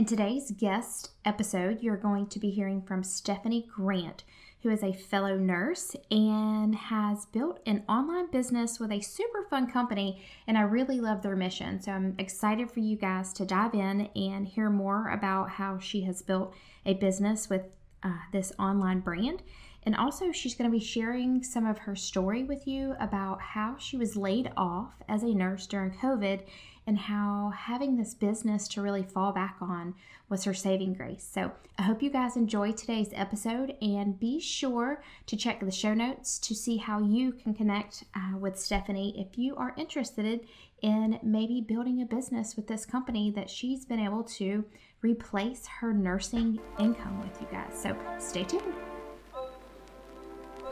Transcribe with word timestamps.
In 0.00 0.06
today's 0.06 0.50
guest 0.52 1.10
episode, 1.26 1.82
you're 1.82 1.98
going 1.98 2.26
to 2.28 2.38
be 2.38 2.48
hearing 2.48 2.80
from 2.80 3.04
Stephanie 3.04 3.68
Gant, 3.76 4.24
who 4.62 4.70
is 4.70 4.82
a 4.82 4.94
fellow 4.94 5.36
nurse 5.36 5.94
and 6.10 6.74
has 6.74 7.26
built 7.26 7.60
an 7.66 7.82
online 7.86 8.30
business 8.30 8.80
with 8.80 8.90
a 8.92 9.02
super 9.02 9.44
fun 9.50 9.70
company. 9.70 10.22
And 10.46 10.56
I 10.56 10.62
really 10.62 11.02
love 11.02 11.20
their 11.20 11.36
mission. 11.36 11.82
So 11.82 11.92
I'm 11.92 12.14
excited 12.16 12.70
for 12.70 12.80
you 12.80 12.96
guys 12.96 13.34
to 13.34 13.44
dive 13.44 13.74
in 13.74 14.08
and 14.16 14.48
hear 14.48 14.70
more 14.70 15.10
about 15.10 15.50
how 15.50 15.78
she 15.78 16.00
has 16.04 16.22
built 16.22 16.54
a 16.86 16.94
business 16.94 17.50
with 17.50 17.66
uh, 18.02 18.20
this 18.32 18.54
online 18.58 19.00
brand. 19.00 19.42
And 19.82 19.94
also, 19.94 20.32
she's 20.32 20.54
going 20.54 20.70
to 20.70 20.78
be 20.78 20.82
sharing 20.82 21.42
some 21.42 21.66
of 21.66 21.76
her 21.78 21.94
story 21.94 22.44
with 22.44 22.66
you 22.66 22.94
about 23.00 23.42
how 23.42 23.76
she 23.78 23.98
was 23.98 24.16
laid 24.16 24.50
off 24.56 24.94
as 25.08 25.22
a 25.22 25.34
nurse 25.34 25.66
during 25.66 25.90
COVID 25.90 26.40
and 26.86 26.98
how 26.98 27.52
having 27.56 27.96
this 27.96 28.14
business 28.14 28.66
to 28.68 28.82
really 28.82 29.02
fall 29.02 29.32
back 29.32 29.56
on 29.60 29.94
was 30.28 30.44
her 30.44 30.54
saving 30.54 30.94
grace. 30.94 31.28
So, 31.30 31.52
I 31.78 31.82
hope 31.82 32.02
you 32.02 32.10
guys 32.10 32.36
enjoy 32.36 32.72
today's 32.72 33.10
episode 33.14 33.74
and 33.80 34.18
be 34.18 34.38
sure 34.38 35.02
to 35.26 35.36
check 35.36 35.60
the 35.60 35.70
show 35.70 35.94
notes 35.94 36.38
to 36.40 36.54
see 36.54 36.76
how 36.76 37.00
you 37.00 37.32
can 37.32 37.54
connect 37.54 38.04
uh, 38.14 38.36
with 38.38 38.58
Stephanie 38.58 39.14
if 39.18 39.38
you 39.38 39.56
are 39.56 39.74
interested 39.76 40.40
in 40.82 41.18
maybe 41.22 41.60
building 41.60 42.02
a 42.02 42.06
business 42.06 42.56
with 42.56 42.66
this 42.66 42.84
company 42.84 43.30
that 43.30 43.50
she's 43.50 43.84
been 43.84 44.00
able 44.00 44.22
to 44.24 44.64
replace 45.02 45.66
her 45.66 45.92
nursing 45.92 46.58
income 46.78 47.20
with 47.20 47.40
you 47.40 47.46
guys. 47.50 47.72
So, 47.74 47.96
stay 48.18 48.44
tuned. 48.44 48.74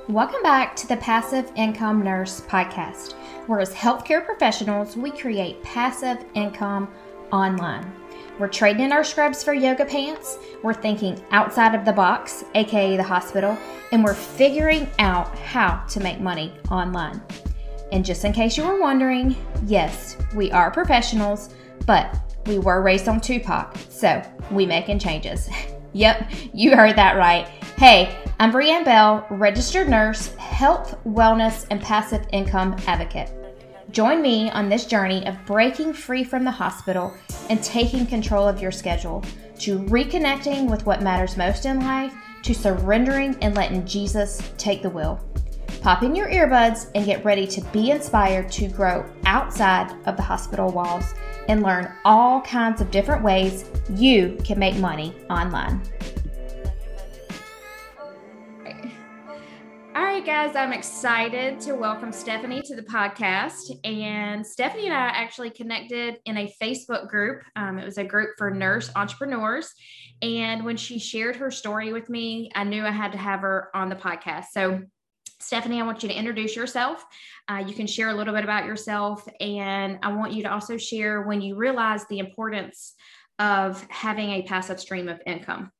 Welcome 0.08 0.42
back 0.42 0.74
to 0.76 0.86
the 0.86 0.96
Passive 0.96 1.52
Income 1.54 2.02
Nurse 2.02 2.40
Podcast, 2.40 3.12
where 3.48 3.60
as 3.60 3.74
healthcare 3.74 4.24
professionals, 4.24 4.96
we 4.96 5.10
create 5.10 5.62
passive 5.62 6.24
income 6.34 6.88
online. 7.32 7.90
We're 8.38 8.48
trading 8.48 8.84
in 8.84 8.92
our 8.92 9.02
scrubs 9.02 9.42
for 9.42 9.52
yoga 9.52 9.84
pants, 9.84 10.38
we're 10.62 10.74
thinking 10.74 11.20
outside 11.32 11.74
of 11.74 11.84
the 11.84 11.92
box, 11.92 12.44
aka 12.54 12.96
the 12.96 13.02
hospital, 13.02 13.58
and 13.90 14.04
we're 14.04 14.14
figuring 14.14 14.88
out 14.98 15.36
how 15.38 15.84
to 15.88 16.00
make 16.00 16.20
money 16.20 16.52
online. 16.70 17.20
And 17.90 18.04
just 18.04 18.24
in 18.24 18.32
case 18.32 18.56
you 18.56 18.64
were 18.64 18.80
wondering, 18.80 19.34
yes, 19.64 20.16
we 20.36 20.52
are 20.52 20.70
professionals, 20.70 21.54
but 21.86 22.14
we 22.46 22.58
were 22.58 22.82
raised 22.82 23.08
on 23.08 23.20
Tupac, 23.20 23.76
so 23.88 24.22
we 24.50 24.66
making 24.66 24.98
changes. 24.98 25.48
yep, 25.94 26.30
you 26.52 26.76
heard 26.76 26.96
that 26.96 27.16
right. 27.16 27.46
Hey, 27.78 28.16
I'm 28.38 28.52
Brianne 28.52 28.84
Bell, 28.84 29.26
registered 29.30 29.88
nurse, 29.88 30.34
health, 30.34 30.98
wellness, 31.04 31.66
and 31.70 31.80
passive 31.80 32.26
income 32.32 32.76
advocate. 32.86 33.37
Join 33.90 34.20
me 34.20 34.50
on 34.50 34.68
this 34.68 34.84
journey 34.84 35.26
of 35.26 35.42
breaking 35.46 35.94
free 35.94 36.22
from 36.22 36.44
the 36.44 36.50
hospital 36.50 37.14
and 37.48 37.62
taking 37.62 38.04
control 38.04 38.46
of 38.46 38.60
your 38.60 38.70
schedule, 38.70 39.24
to 39.60 39.78
reconnecting 39.84 40.68
with 40.70 40.84
what 40.84 41.02
matters 41.02 41.38
most 41.38 41.64
in 41.64 41.80
life, 41.80 42.12
to 42.42 42.54
surrendering 42.54 43.34
and 43.40 43.54
letting 43.54 43.86
Jesus 43.86 44.42
take 44.58 44.82
the 44.82 44.90
wheel. 44.90 45.18
Pop 45.80 46.02
in 46.02 46.14
your 46.14 46.28
earbuds 46.28 46.90
and 46.94 47.06
get 47.06 47.24
ready 47.24 47.46
to 47.46 47.62
be 47.72 47.90
inspired 47.90 48.52
to 48.52 48.68
grow 48.68 49.10
outside 49.24 49.90
of 50.06 50.16
the 50.16 50.22
hospital 50.22 50.70
walls 50.70 51.14
and 51.48 51.62
learn 51.62 51.90
all 52.04 52.42
kinds 52.42 52.82
of 52.82 52.90
different 52.90 53.24
ways 53.24 53.70
you 53.94 54.36
can 54.44 54.58
make 54.58 54.76
money 54.76 55.14
online. 55.30 55.80
Right, 60.18 60.26
guys, 60.26 60.56
I'm 60.56 60.72
excited 60.72 61.60
to 61.60 61.76
welcome 61.76 62.10
Stephanie 62.10 62.60
to 62.62 62.74
the 62.74 62.82
podcast. 62.82 63.70
And 63.84 64.44
Stephanie 64.44 64.86
and 64.86 64.92
I 64.92 65.06
actually 65.10 65.50
connected 65.50 66.16
in 66.24 66.38
a 66.38 66.52
Facebook 66.60 67.08
group. 67.08 67.44
Um, 67.54 67.78
it 67.78 67.84
was 67.84 67.98
a 67.98 68.04
group 68.04 68.30
for 68.36 68.50
nurse 68.50 68.90
entrepreneurs. 68.96 69.72
And 70.20 70.64
when 70.64 70.76
she 70.76 70.98
shared 70.98 71.36
her 71.36 71.52
story 71.52 71.92
with 71.92 72.10
me, 72.10 72.50
I 72.56 72.64
knew 72.64 72.84
I 72.84 72.90
had 72.90 73.12
to 73.12 73.18
have 73.18 73.42
her 73.42 73.70
on 73.74 73.90
the 73.90 73.94
podcast. 73.94 74.46
So, 74.50 74.82
Stephanie, 75.38 75.80
I 75.80 75.86
want 75.86 76.02
you 76.02 76.08
to 76.08 76.18
introduce 76.18 76.56
yourself. 76.56 77.04
Uh, 77.48 77.62
you 77.64 77.72
can 77.72 77.86
share 77.86 78.08
a 78.08 78.14
little 78.14 78.34
bit 78.34 78.42
about 78.42 78.64
yourself. 78.64 79.24
And 79.40 80.00
I 80.02 80.12
want 80.12 80.32
you 80.32 80.42
to 80.42 80.52
also 80.52 80.76
share 80.78 81.22
when 81.22 81.40
you 81.40 81.54
realize 81.54 82.04
the 82.06 82.18
importance 82.18 82.94
of 83.38 83.86
having 83.88 84.30
a 84.30 84.42
passive 84.42 84.80
stream 84.80 85.08
of 85.08 85.20
income. 85.26 85.70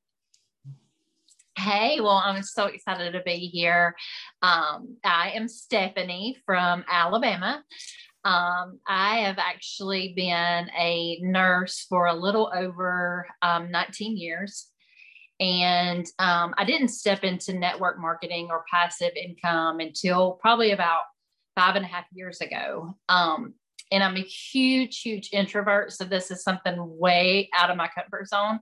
Hey, 1.59 1.99
well, 2.01 2.23
I'm 2.25 2.45
so 2.45 2.67
excited 2.67 3.15
to 3.15 3.23
be 3.23 3.49
here. 3.49 3.97
Um, 4.43 4.97
I 5.03 5.33
am 5.35 5.49
Stephanie 5.49 6.37
from 6.47 6.85
Alabama. 6.89 7.65
Um, 8.25 8.79
I 8.87 9.23
have 9.23 9.39
actually 9.39 10.13
been 10.15 10.71
a 10.79 11.19
nurse 11.21 11.85
for 11.89 12.07
a 12.07 12.15
little 12.15 12.53
over 12.55 13.27
um, 13.43 13.73
19 13.73 14.17
years. 14.17 14.69
And 15.41 16.07
um, 16.21 16.55
I 16.57 16.65
didn't 16.65 16.89
step 16.89 17.25
into 17.25 17.53
network 17.53 17.99
marketing 17.99 18.49
or 18.53 18.65
passive 18.73 19.13
income 19.17 19.81
until 19.81 20.39
probably 20.41 20.71
about 20.71 21.03
five 21.57 21.75
and 21.75 21.85
a 21.85 21.89
half 21.89 22.05
years 22.13 22.41
ago. 22.41 22.95
Um, 23.09 23.55
and 23.91 24.05
I'm 24.05 24.17
a 24.17 24.21
huge, 24.21 25.01
huge 25.01 25.31
introvert. 25.33 25.93
So 25.93 26.05
this 26.05 26.31
is 26.31 26.45
something 26.45 26.77
way 26.79 27.51
out 27.53 27.69
of 27.69 27.77
my 27.77 27.89
comfort 27.89 28.29
zone. 28.29 28.61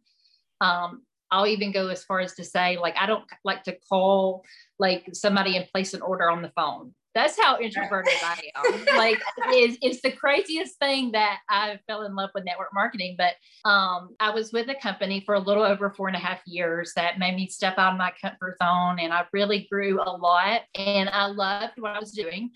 Um, 0.63 1.03
I'll 1.31 1.47
even 1.47 1.73
go 1.73 1.89
as 1.89 2.05
far 2.05 2.21
as 2.21 2.35
to 2.35 2.45
say, 2.45 2.79
like, 2.79 2.97
I 2.99 3.07
don't 3.07 3.25
like 3.45 3.65
to 3.65 3.77
call 3.89 4.45
like 4.79 5.07
somebody 5.13 5.57
and 5.57 5.67
place 5.69 5.95
an 5.95 6.03
order 6.03 6.31
on 6.31 6.43
the 6.43 6.53
phone. 6.55 6.95
That's 7.15 7.41
how 7.41 7.59
introverted 7.61 8.13
I 8.23 8.41
am. 8.55 8.85
Like, 8.97 9.21
it's, 9.49 9.79
it's 9.81 10.03
the 10.03 10.13
craziest 10.13 10.79
thing 10.79 11.13
that 11.13 11.39
I 11.49 11.81
fell 11.87 12.03
in 12.03 12.15
love 12.15 12.31
with 12.35 12.45
network 12.45 12.75
marketing. 12.75 13.17
But 13.17 13.35
um, 13.69 14.15
I 14.21 14.31
was 14.31 14.53
with 14.53 14.69
a 14.69 14.75
company 14.75 15.23
for 15.25 15.35
a 15.35 15.41
little 15.41 15.63
over 15.63 15.91
four 15.91 16.09
and 16.09 16.17
a 16.17 16.21
half 16.21 16.41
years 16.47 16.93
that 16.95 17.19
made 17.19 17.35
me 17.35 17.49
step 17.49 17.79
out 17.79 17.95
of 17.95 17.99
my 17.99 18.13
comfort 18.21 18.59
zone, 18.63 18.99
and 19.01 19.15
I 19.15 19.25
really 19.33 19.67
grew 19.71 20.01
a 20.03 20.13
lot. 20.13 20.61
And 20.75 21.09
I 21.09 21.27
loved 21.27 21.75
what 21.79 21.93
I 21.93 21.99
was 21.99 22.13
doing, 22.13 22.51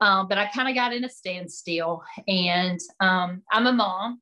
um, 0.00 0.26
but 0.26 0.38
I 0.38 0.46
kind 0.48 0.68
of 0.68 0.74
got 0.74 0.92
in 0.92 1.04
a 1.04 1.08
standstill. 1.08 2.02
And 2.26 2.80
um, 2.98 3.42
I'm 3.52 3.68
a 3.68 3.72
mom, 3.72 4.20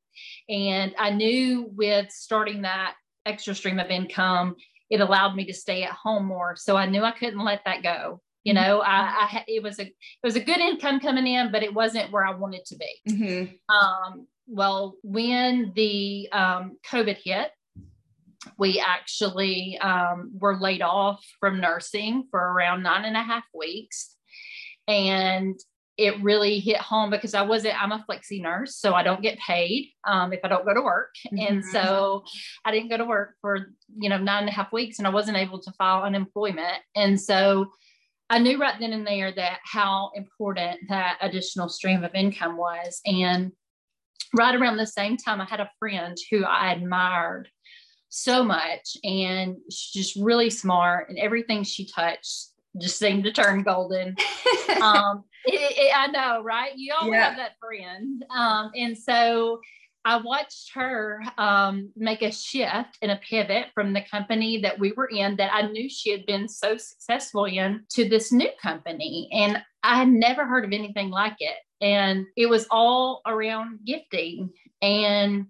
and 0.51 0.95
I 0.99 1.11
knew 1.11 1.71
with 1.75 2.11
starting 2.11 2.63
that 2.63 2.95
extra 3.29 3.55
stream 3.55 3.79
of 3.79 3.91
income, 3.91 4.57
it 4.91 5.01
allowed 5.01 5.37
me 5.37 5.45
to 5.47 5.55
stay 5.55 5.83
at 5.83 5.93
home 5.93 6.25
more. 6.25 6.57
So 6.57 6.77
I 6.77 6.87
knew 6.87 7.03
I 7.03 7.13
couldn't 7.13 7.45
let 7.45 7.63
that 7.65 7.83
go. 7.83 8.21
You 8.45 8.55
mm-hmm. 8.55 8.63
know, 8.63 8.81
I, 8.81 9.01
I, 9.01 9.45
it 9.47 9.63
was 9.63 9.79
a 9.79 9.83
it 9.83 9.95
was 10.23 10.37
a 10.37 10.41
good 10.41 10.59
income 10.59 11.01
coming 11.01 11.27
in, 11.27 11.53
but 11.53 11.63
it 11.63 11.75
wasn't 11.75 12.11
where 12.11 12.25
I 12.25 12.35
wanted 12.35 12.65
to 12.67 12.77
be. 12.77 13.13
Mm-hmm. 13.13 13.75
Um, 13.75 14.27
well, 14.47 14.97
when 15.03 15.73
the 15.75 16.29
um, 16.33 16.79
COVID 16.91 17.19
hit, 17.23 17.51
we 18.57 18.83
actually 18.85 19.79
um, 19.79 20.33
were 20.35 20.57
laid 20.57 20.81
off 20.81 21.25
from 21.41 21.61
nursing 21.61 22.27
for 22.31 22.41
around 22.41 22.83
nine 22.83 23.05
and 23.05 23.17
a 23.17 23.23
half 23.23 23.45
weeks, 23.53 24.17
and 24.87 25.59
it 25.99 26.23
really 26.23 26.61
hit 26.61 26.79
home 26.79 27.11
because 27.11 27.35
I 27.35 27.43
wasn't, 27.43 27.83
I'm 27.83 27.91
a 27.91 28.05
flexi 28.09 28.41
nurse, 28.41 28.77
so 28.77 28.95
I 28.95 29.03
don't 29.03 29.21
get 29.21 29.37
paid 29.41 29.91
um, 30.05 30.33
if 30.33 30.39
I 30.45 30.49
don't 30.49 30.65
go 30.65 30.73
to 30.73 30.81
work. 30.81 31.15
Mm-hmm. 31.27 31.39
And 31.45 31.65
so 31.65 32.23
I 32.65 32.71
didn't 32.71 32.89
go 32.89 32.97
to 32.97 33.05
work 33.05 33.35
for, 33.41 33.75
you 33.99 34.09
know, 34.09 34.17
nine 34.17 34.45
and 34.45 34.49
a 34.49 34.53
half 34.53 34.73
weeks 34.73 34.99
and 34.99 35.09
I 35.09 35.11
wasn't 35.11 35.37
able 35.37 35.61
to 35.61 35.73
file 35.73 36.05
unemployment. 36.05 36.79
And 36.95 37.21
so 37.21 37.73
I 38.31 38.39
knew 38.39 38.59
right 38.59 38.79
then 38.79 38.93
and 38.93 39.05
there 39.05 39.33
that 39.33 39.59
how 39.65 40.13
important 40.15 40.79
that 40.89 41.19
additional 41.21 41.69
stream 41.69 42.05
of 42.05 42.15
income 42.15 42.57
was. 42.57 43.01
And 43.05 43.51
right 44.33 44.55
around 44.55 44.77
the 44.77 44.87
same 44.87 45.17
time, 45.17 45.41
I 45.41 45.47
had 45.47 45.61
a 45.61 45.71
friend 45.81 46.17
who 46.31 46.45
I 46.45 46.73
admired 46.73 47.49
so 48.09 48.45
much 48.45 48.97
and 49.03 49.57
she's 49.69 50.07
just 50.07 50.25
really 50.25 50.49
smart 50.49 51.09
and 51.09 51.19
everything 51.19 51.65
she 51.65 51.87
touched 51.87 52.48
just 52.81 52.99
seemed 52.99 53.25
to 53.25 53.33
turn 53.33 53.63
golden. 53.63 54.17
um, 54.83 55.25
it, 55.45 55.73
it, 55.77 55.93
I 55.97 56.09
know, 56.09 56.43
right? 56.43 56.73
You 56.77 56.95
all 57.01 57.09
yeah. 57.09 57.29
have 57.29 57.37
that 57.37 57.53
friend. 57.61 58.25
Um, 58.31 58.71
and 58.75 58.97
so 58.97 59.61
I 60.05 60.17
watched 60.17 60.73
her 60.75 61.23
um, 61.37 61.91
make 61.97 62.23
a 62.23 62.33
shift 62.33 62.99
and 63.03 63.11
a 63.11 63.17
pivot 63.17 63.67
from 63.75 63.93
the 63.93 64.03
company 64.11 64.61
that 64.63 64.79
we 64.79 64.93
were 64.93 65.09
in 65.09 65.37
that 65.37 65.53
I 65.53 65.63
knew 65.63 65.89
she 65.89 66.11
had 66.11 66.25
been 66.27 66.49
so 66.49 66.77
successful 66.77 67.45
in 67.45 67.85
to 67.91 68.09
this 68.09 68.33
new 68.33 68.49
company. 68.63 69.29
And 69.33 69.63
I 69.83 69.97
had 69.97 70.09
never 70.09 70.47
heard 70.47 70.65
of 70.65 70.73
anything 70.73 71.11
like 71.11 71.37
it. 71.41 71.57
And 71.81 72.27
it 72.37 72.49
was 72.49 72.67
all 72.71 73.21
around 73.27 73.81
gifting. 73.85 74.51
And 74.81 75.47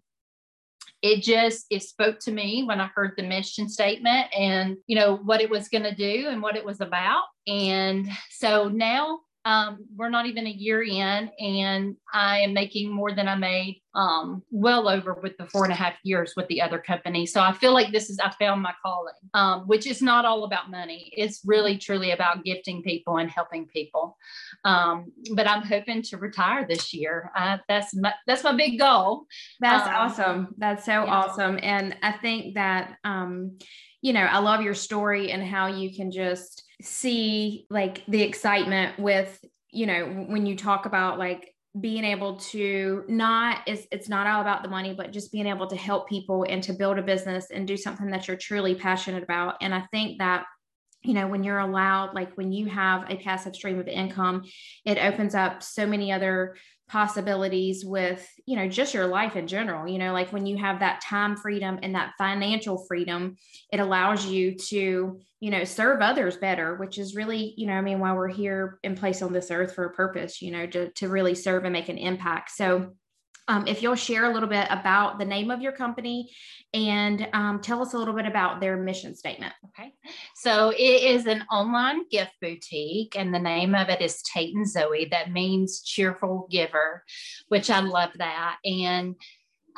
it 1.03 1.23
just 1.23 1.67
it 1.71 1.83
spoke 1.83 2.19
to 2.19 2.33
me 2.33 2.65
when 2.65 2.81
i 2.81 2.91
heard 2.95 3.13
the 3.17 3.23
mission 3.23 3.69
statement 3.69 4.27
and 4.37 4.77
you 4.87 4.97
know 4.97 5.17
what 5.17 5.41
it 5.41 5.49
was 5.49 5.69
going 5.69 5.85
to 5.85 5.95
do 5.95 6.29
and 6.29 6.43
what 6.43 6.57
it 6.57 6.65
was 6.65 6.81
about. 6.81 7.25
And 7.47 8.09
so 8.31 8.69
now 8.69 9.21
um, 9.49 9.79
we're 9.97 10.11
not 10.11 10.27
even 10.27 10.47
a 10.47 10.51
year 10.51 10.83
in 10.83 11.31
and 11.39 11.97
i 12.13 12.41
am 12.41 12.53
making 12.53 12.91
more 12.91 13.13
than 13.13 13.29
i 13.29 13.35
made 13.35 13.81
um, 13.99 14.45
well 14.53 14.89
over 14.89 15.15
with 15.15 15.37
the 15.39 15.47
four 15.47 15.65
and 15.65 15.73
a 15.73 15.77
half 15.77 15.95
years 16.05 16.35
with 16.37 16.47
the 16.47 16.63
other 16.63 16.79
company. 16.79 17.27
So 17.27 17.41
I 17.41 17.53
feel 17.53 17.75
like 17.75 17.91
this 17.91 18.11
is, 18.11 18.21
I 18.21 18.31
found 18.39 18.63
my 18.63 18.73
calling, 18.81 19.15
um, 19.35 19.63
which 19.67 19.89
is 19.89 20.01
not 20.01 20.25
all 20.25 20.45
about 20.45 20.71
money. 20.71 21.13
It's 21.17 21.41
really 21.45 21.77
truly 21.77 22.13
about 22.13 22.45
gifting 22.45 22.83
people 22.83 23.17
and 23.17 23.29
helping 23.29 23.67
people. 23.67 24.17
Um, 24.65 25.11
but 25.35 25.49
I'm 25.49 25.63
hoping 25.63 26.03
to 26.03 26.17
retire 26.17 26.65
this 26.65 26.95
year. 26.95 27.33
Uh, 27.37 27.59
that's 27.69 27.93
my, 27.93 28.15
that's 28.25 28.45
my 28.45 28.55
big 28.55 28.79
goal. 28.79 29.25
That's 29.59 29.89
um, 29.89 29.95
awesome. 29.95 30.55
That's 30.59 30.85
so 30.85 30.93
yeah. 30.93 31.13
awesome. 31.13 31.59
And 31.61 31.97
I 32.01 32.13
think 32.13 32.55
that, 32.55 32.99
um, 33.03 33.59
you 34.01 34.13
know, 34.13 34.21
I 34.21 34.39
love 34.39 34.63
your 34.63 34.75
story 34.75 35.33
and 35.33 35.43
how 35.43 35.67
you 35.67 35.95
can 35.95 36.11
just 36.11 36.65
see 36.83 37.67
like 37.71 38.05
the 38.07 38.23
excitement 38.23 38.99
with, 38.99 39.45
you 39.71 39.87
know, 39.87 40.07
when 40.29 40.47
you 40.47 40.57
talk 40.57 40.87
about 40.87 41.19
like 41.19 41.55
being 41.81 42.05
able 42.05 42.37
to 42.37 43.05
not 43.09 43.67
is 43.69 43.87
it's 43.93 44.09
not 44.09 44.27
all 44.27 44.41
about 44.41 44.63
the 44.63 44.69
money 44.69 44.95
but 44.95 45.13
just 45.13 45.31
being 45.31 45.47
able 45.47 45.67
to 45.67 45.77
help 45.77 46.09
people 46.09 46.45
and 46.49 46.63
to 46.63 46.73
build 46.73 46.99
a 46.99 47.03
business 47.03 47.51
and 47.53 47.69
do 47.69 47.77
something 47.77 48.11
that 48.11 48.27
you're 48.27 48.37
truly 48.37 48.75
passionate 48.75 49.23
about. 49.23 49.57
And 49.61 49.75
i 49.75 49.83
think 49.93 50.19
that 50.19 50.45
you 51.03 51.15
know 51.15 51.29
when 51.29 51.45
you're 51.45 51.59
allowed 51.59 52.15
like 52.15 52.35
when 52.37 52.53
you 52.53 52.67
have 52.67 53.09
a 53.09 53.17
passive 53.17 53.55
stream 53.55 53.79
of 53.79 53.87
income 53.87 54.43
it 54.85 54.99
opens 54.99 55.35
up 55.35 55.63
so 55.63 55.87
many 55.87 56.11
other 56.11 56.57
possibilities 56.89 57.85
with 57.85 58.27
you 58.47 58.57
know 58.57 58.69
just 58.69 58.95
your 58.95 59.07
life 59.07 59.37
in 59.37 59.47
general 59.47 59.87
you 59.87 59.99
know 59.99 60.13
like 60.13 60.33
when 60.33 60.47
you 60.47 60.57
have 60.57 60.81
that 60.81 61.01
time 61.03 61.37
freedom 61.37 61.79
and 61.83 61.95
that 61.95 62.13
financial 62.17 62.85
freedom 62.89 63.37
it 63.71 63.79
allows 63.79 64.25
you 64.27 64.55
to 64.55 65.21
you 65.41 65.51
know 65.51 65.65
serve 65.65 66.01
others 66.01 66.37
better 66.39 66.77
which 66.77 66.99
is 66.99 67.15
really 67.15 67.55
you 67.57 67.67
know 67.67 67.75
i 67.75 67.81
mean 67.81 68.01
while 68.01 68.17
we're 68.17 68.27
here 68.27 68.79
in 68.83 68.95
place 68.95 69.21
on 69.23 69.33
this 69.33 69.51
earth 69.51 69.75
for 69.75 69.85
a 69.85 69.93
purpose 69.93 70.41
you 70.41 70.51
know 70.51 70.67
to, 70.67 70.91
to 70.93 71.09
really 71.09 71.35
serve 71.35 71.65
and 71.65 71.73
make 71.73 71.89
an 71.89 71.99
impact. 71.99 72.51
So 72.51 72.93
um, 73.49 73.67
if 73.67 73.83
you'll 73.83 73.95
share 73.95 74.31
a 74.31 74.33
little 74.33 74.49
bit 74.49 74.67
about 74.71 75.19
the 75.19 75.25
name 75.25 75.51
of 75.51 75.61
your 75.61 75.73
company 75.73 76.31
and 76.75 77.27
um, 77.33 77.61
tell 77.61 77.81
us 77.81 77.95
a 77.95 77.99
little 77.99 78.15
bit 78.15 78.27
about 78.27 78.61
their 78.61 78.77
mission 78.77 79.15
statement. 79.15 79.55
Okay. 79.67 79.93
So 80.37 80.71
it 80.71 81.03
is 81.03 81.27
an 81.27 81.45
online 81.51 82.07
gift 82.11 82.33
boutique, 82.43 83.17
and 83.17 83.35
the 83.35 83.39
name 83.39 83.75
of 83.75 83.89
it 83.89 84.03
is 84.03 84.23
Tate 84.23 84.55
and 84.55 84.67
Zoey. 84.67 85.11
That 85.11 85.33
means 85.33 85.83
cheerful 85.83 86.47
giver, 86.51 87.05
which 87.49 87.71
I 87.71 87.81
love 87.81 88.11
that. 88.19 88.59
And 88.65 89.17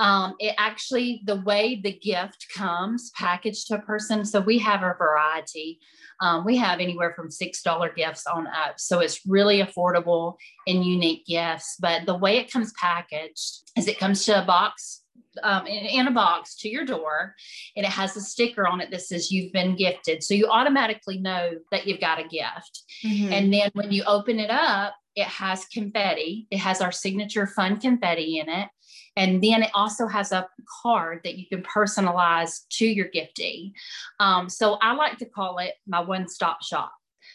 um, 0.00 0.35
it 0.38 0.55
actually, 0.56 1.20
the 1.26 1.43
way 1.43 1.79
the 1.82 1.93
gift 1.93 2.47
comes 2.56 3.11
packaged 3.14 3.67
to 3.69 3.75
a 3.75 3.82
person, 3.82 4.25
so 4.25 4.41
we 4.41 4.58
have 4.58 4.82
a 4.82 4.94
variety. 4.99 5.79
Um, 6.23 6.44
we 6.44 6.56
have 6.56 6.81
anywhere 6.81 7.12
from 7.14 7.29
$6 7.29 7.97
gifts 7.97 8.26
on 8.26 8.47
up. 8.47 8.79
So 8.79 9.00
it's 9.00 9.20
really 9.26 9.62
affordable 9.62 10.37
and 10.67 10.85
unique 10.85 11.26
gifts. 11.26 11.76
But 11.79 12.06
the 12.06 12.17
way 12.17 12.38
it 12.38 12.50
comes 12.50 12.73
packaged 12.81 13.70
is 13.76 13.88
it 13.88 13.99
comes 13.99 14.25
to 14.25 14.43
a 14.43 14.44
box 14.44 15.02
um, 15.43 15.67
in, 15.67 15.85
in, 15.85 16.08
a 16.08 16.11
box 16.11 16.56
to 16.56 16.69
your 16.69 16.85
door 16.85 17.35
and 17.76 17.87
it 17.87 17.93
has 17.93 18.17
a 18.17 18.20
sticker 18.20 18.67
on 18.67 18.81
it 18.81 18.91
that 18.91 19.02
says 19.02 19.31
you've 19.31 19.52
been 19.52 19.76
gifted. 19.76 20.23
So 20.23 20.35
you 20.35 20.49
automatically 20.49 21.19
know 21.19 21.52
that 21.70 21.87
you've 21.87 22.00
got 22.00 22.19
a 22.19 22.29
gift. 22.29 22.82
Mm-hmm. 23.05 23.32
And 23.32 23.52
then 23.52 23.70
when 23.75 23.93
you 23.93 24.02
open 24.06 24.41
it 24.41 24.50
up, 24.50 24.94
it 25.14 25.26
has 25.26 25.64
confetti. 25.67 26.47
It 26.50 26.58
has 26.58 26.81
our 26.81 26.93
signature 26.93 27.47
fun 27.47 27.79
confetti 27.79 28.38
in 28.38 28.49
it. 28.49 28.69
And 29.17 29.43
then 29.43 29.62
it 29.62 29.71
also 29.75 30.07
has 30.07 30.33
a 30.33 30.49
card 30.83 31.21
that 31.25 31.37
you 31.37 31.47
can 31.47 31.62
personalize 31.62 32.67
to 32.71 32.87
your 32.87 33.09
giftee. 33.09 33.73
Um, 34.19 34.49
so 34.49 34.75
I 34.75 34.95
like 34.95 35.19
to 35.19 35.27
call 35.27 35.59
it 35.59 35.75
my 35.87 36.01
one 36.01 36.29
stop 36.29 36.62
shop 36.62 36.93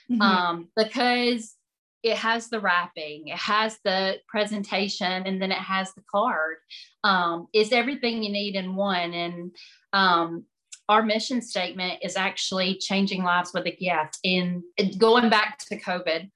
mm-hmm. 0.10 0.22
um, 0.22 0.68
because 0.76 1.56
it 2.02 2.18
has 2.18 2.50
the 2.50 2.60
wrapping, 2.60 3.30
it 3.30 3.38
has 3.38 3.80
the 3.84 4.18
presentation, 4.28 5.24
and 5.26 5.42
then 5.42 5.52
it 5.52 5.58
has 5.58 5.92
the 5.96 6.04
card. 6.10 6.58
Um, 7.04 7.48
it's 7.52 7.72
everything 7.72 8.24
you 8.24 8.32
need 8.32 8.56
in 8.56 8.76
one. 8.76 9.14
And 9.14 9.56
um, 9.92 10.46
our 10.88 11.02
mission 11.02 11.42
statement 11.42 12.00
is 12.04 12.16
actually 12.16 12.76
changing 12.76 13.24
lives 13.24 13.54
with 13.54 13.66
a 13.66 13.76
gift. 13.76 14.20
And 14.24 14.64
going 15.00 15.30
back 15.30 15.58
to 15.68 15.80
COVID, 15.80 16.30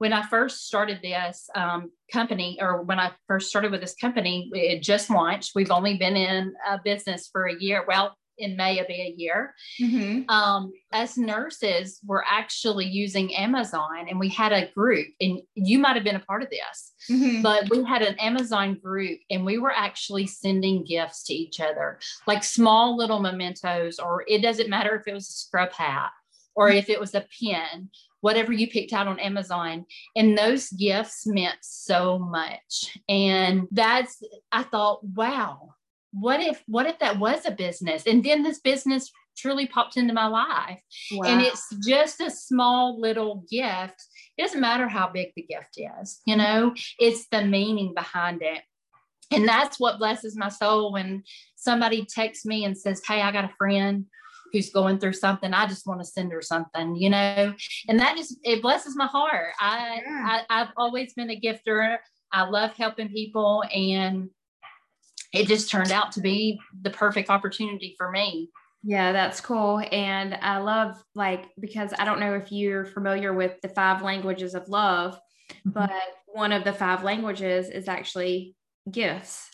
when 0.00 0.14
I 0.14 0.26
first 0.26 0.66
started 0.66 1.00
this 1.02 1.46
um, 1.54 1.90
company, 2.10 2.56
or 2.58 2.80
when 2.80 2.98
I 2.98 3.10
first 3.28 3.50
started 3.50 3.70
with 3.70 3.82
this 3.82 3.94
company, 3.94 4.50
it 4.54 4.82
just 4.82 5.10
launched. 5.10 5.52
We've 5.54 5.70
only 5.70 5.98
been 5.98 6.16
in 6.16 6.54
a 6.66 6.80
business 6.82 7.28
for 7.30 7.44
a 7.44 7.54
year. 7.60 7.84
Well, 7.86 8.16
in 8.38 8.56
May 8.56 8.78
of 8.78 8.86
a 8.88 9.14
year. 9.18 9.54
Mm-hmm. 9.78 10.30
Um, 10.30 10.72
as 10.90 11.18
nurses, 11.18 12.00
we're 12.06 12.22
actually 12.26 12.86
using 12.86 13.34
Amazon, 13.34 14.06
and 14.08 14.18
we 14.18 14.30
had 14.30 14.52
a 14.52 14.70
group, 14.72 15.08
and 15.20 15.42
you 15.54 15.78
might 15.78 15.96
have 15.96 16.04
been 16.04 16.16
a 16.16 16.20
part 16.20 16.42
of 16.42 16.48
this, 16.48 16.94
mm-hmm. 17.10 17.42
but 17.42 17.68
we 17.68 17.84
had 17.84 18.00
an 18.00 18.18
Amazon 18.18 18.78
group, 18.82 19.18
and 19.28 19.44
we 19.44 19.58
were 19.58 19.74
actually 19.76 20.26
sending 20.26 20.82
gifts 20.82 21.24
to 21.24 21.34
each 21.34 21.60
other, 21.60 21.98
like 22.26 22.42
small 22.42 22.96
little 22.96 23.20
mementos, 23.20 23.98
or 23.98 24.24
it 24.26 24.40
doesn't 24.40 24.70
matter 24.70 24.96
if 24.96 25.06
it 25.06 25.12
was 25.12 25.28
a 25.28 25.32
scrub 25.32 25.72
hat 25.72 26.10
or 26.56 26.68
if 26.68 26.88
it 26.88 27.00
was 27.00 27.14
a 27.14 27.24
pen 27.40 27.88
whatever 28.20 28.52
you 28.52 28.68
picked 28.68 28.92
out 28.92 29.06
on 29.06 29.18
Amazon. 29.18 29.86
And 30.16 30.36
those 30.36 30.70
gifts 30.70 31.26
meant 31.26 31.58
so 31.62 32.18
much. 32.18 32.98
And 33.08 33.66
that's, 33.70 34.22
I 34.52 34.62
thought, 34.62 35.04
wow, 35.04 35.74
what 36.12 36.40
if, 36.40 36.62
what 36.66 36.86
if 36.86 36.98
that 36.98 37.18
was 37.18 37.46
a 37.46 37.50
business? 37.50 38.06
And 38.06 38.24
then 38.24 38.42
this 38.42 38.60
business 38.60 39.10
truly 39.36 39.66
popped 39.66 39.96
into 39.96 40.12
my 40.12 40.26
life. 40.26 40.80
Wow. 41.12 41.28
And 41.28 41.40
it's 41.40 41.74
just 41.86 42.20
a 42.20 42.30
small 42.30 43.00
little 43.00 43.44
gift. 43.50 44.02
It 44.36 44.42
doesn't 44.42 44.60
matter 44.60 44.88
how 44.88 45.08
big 45.08 45.32
the 45.36 45.42
gift 45.42 45.78
is, 45.78 46.20
you 46.26 46.36
know, 46.36 46.74
it's 46.98 47.26
the 47.28 47.44
meaning 47.44 47.94
behind 47.94 48.42
it. 48.42 48.62
And 49.32 49.46
that's 49.46 49.78
what 49.78 49.98
blesses 49.98 50.36
my 50.36 50.48
soul 50.48 50.92
when 50.92 51.22
somebody 51.54 52.04
texts 52.04 52.44
me 52.44 52.64
and 52.64 52.76
says, 52.76 53.00
Hey, 53.06 53.22
I 53.22 53.30
got 53.30 53.44
a 53.44 53.54
friend 53.56 54.06
who's 54.52 54.70
going 54.70 54.98
through 54.98 55.12
something 55.12 55.52
i 55.52 55.66
just 55.66 55.86
want 55.86 56.00
to 56.00 56.06
send 56.06 56.32
her 56.32 56.42
something 56.42 56.96
you 56.96 57.10
know 57.10 57.54
and 57.88 57.98
that 57.98 58.16
just 58.16 58.36
it 58.42 58.62
blesses 58.62 58.96
my 58.96 59.06
heart 59.06 59.52
I, 59.60 60.00
yeah. 60.04 60.40
I 60.48 60.62
i've 60.62 60.72
always 60.76 61.12
been 61.14 61.30
a 61.30 61.40
gifter 61.40 61.98
i 62.32 62.42
love 62.42 62.72
helping 62.74 63.08
people 63.08 63.64
and 63.74 64.30
it 65.32 65.46
just 65.46 65.70
turned 65.70 65.92
out 65.92 66.12
to 66.12 66.20
be 66.20 66.60
the 66.82 66.90
perfect 66.90 67.30
opportunity 67.30 67.94
for 67.96 68.10
me 68.10 68.50
yeah, 68.82 69.12
that's 69.12 69.40
cool. 69.40 69.82
And 69.92 70.34
I 70.40 70.58
love 70.58 71.02
like 71.14 71.50
because 71.60 71.92
I 71.98 72.04
don't 72.04 72.20
know 72.20 72.34
if 72.34 72.50
you're 72.50 72.86
familiar 72.86 73.34
with 73.34 73.60
the 73.60 73.68
five 73.68 74.02
languages 74.02 74.54
of 74.54 74.68
love, 74.68 75.14
mm-hmm. 75.50 75.70
but 75.70 75.90
one 76.26 76.52
of 76.52 76.64
the 76.64 76.72
five 76.72 77.02
languages 77.04 77.68
is 77.68 77.88
actually 77.88 78.54
gifts. 78.90 79.48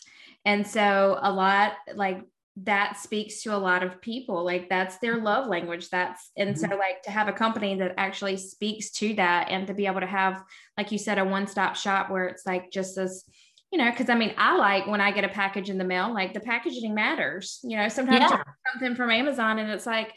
And 0.45 0.65
so 0.65 1.19
a 1.21 1.31
lot 1.31 1.73
like 1.93 2.21
that 2.63 2.97
speaks 2.97 3.43
to 3.43 3.55
a 3.55 3.57
lot 3.57 3.83
of 3.83 4.01
people 4.01 4.43
like 4.43 4.67
that's 4.69 4.97
their 4.97 5.17
love 5.17 5.47
language 5.47 5.89
that's 5.89 6.31
and 6.37 6.55
mm-hmm. 6.55 6.71
so 6.71 6.77
like 6.77 7.03
to 7.03 7.11
have 7.11 7.27
a 7.27 7.33
company 7.33 7.75
that 7.75 7.93
actually 7.97 8.35
speaks 8.35 8.89
to 8.89 9.13
that 9.13 9.49
and 9.49 9.67
to 9.67 9.73
be 9.73 9.85
able 9.85 9.99
to 9.99 10.07
have 10.07 10.43
like 10.77 10.91
you 10.91 10.97
said 10.97 11.19
a 11.19 11.25
one-stop 11.25 11.75
shop 11.75 12.09
where 12.09 12.27
it's 12.27 12.45
like 12.45 12.71
just 12.71 12.97
as 12.97 13.23
you 13.71 13.77
know 13.77 13.91
because 13.91 14.09
i 14.09 14.15
mean 14.15 14.33
i 14.37 14.55
like 14.55 14.87
when 14.87 15.01
i 15.01 15.11
get 15.11 15.23
a 15.23 15.29
package 15.29 15.69
in 15.69 15.77
the 15.77 15.83
mail 15.83 16.11
like 16.11 16.33
the 16.33 16.39
packaging 16.39 16.95
matters 16.95 17.59
you 17.63 17.77
know 17.77 17.87
sometimes 17.87 18.31
yeah. 18.31 18.41
something 18.71 18.95
from 18.95 19.11
amazon 19.11 19.59
and 19.59 19.69
it's 19.69 19.85
like 19.85 20.13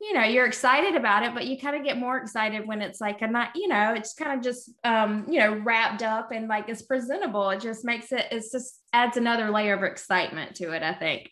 you 0.00 0.12
know 0.12 0.24
you're 0.24 0.46
excited 0.46 0.94
about 0.94 1.22
it 1.22 1.32
but 1.32 1.46
you 1.46 1.58
kind 1.58 1.74
of 1.74 1.84
get 1.84 1.96
more 1.96 2.18
excited 2.18 2.66
when 2.66 2.82
it's 2.82 3.00
like 3.00 3.22
a 3.22 3.26
not 3.26 3.50
you 3.54 3.66
know 3.66 3.94
it's 3.94 4.12
kind 4.12 4.36
of 4.36 4.44
just 4.44 4.70
um 4.84 5.24
you 5.28 5.38
know 5.38 5.54
wrapped 5.64 6.02
up 6.02 6.32
and 6.32 6.48
like 6.48 6.68
it's 6.68 6.82
presentable 6.82 7.48
it 7.50 7.60
just 7.60 7.84
makes 7.84 8.12
it 8.12 8.26
it's 8.30 8.52
just 8.52 8.80
adds 8.92 9.16
another 9.16 9.50
layer 9.50 9.74
of 9.74 9.82
excitement 9.82 10.54
to 10.54 10.72
it 10.72 10.82
i 10.82 10.92
think 10.92 11.30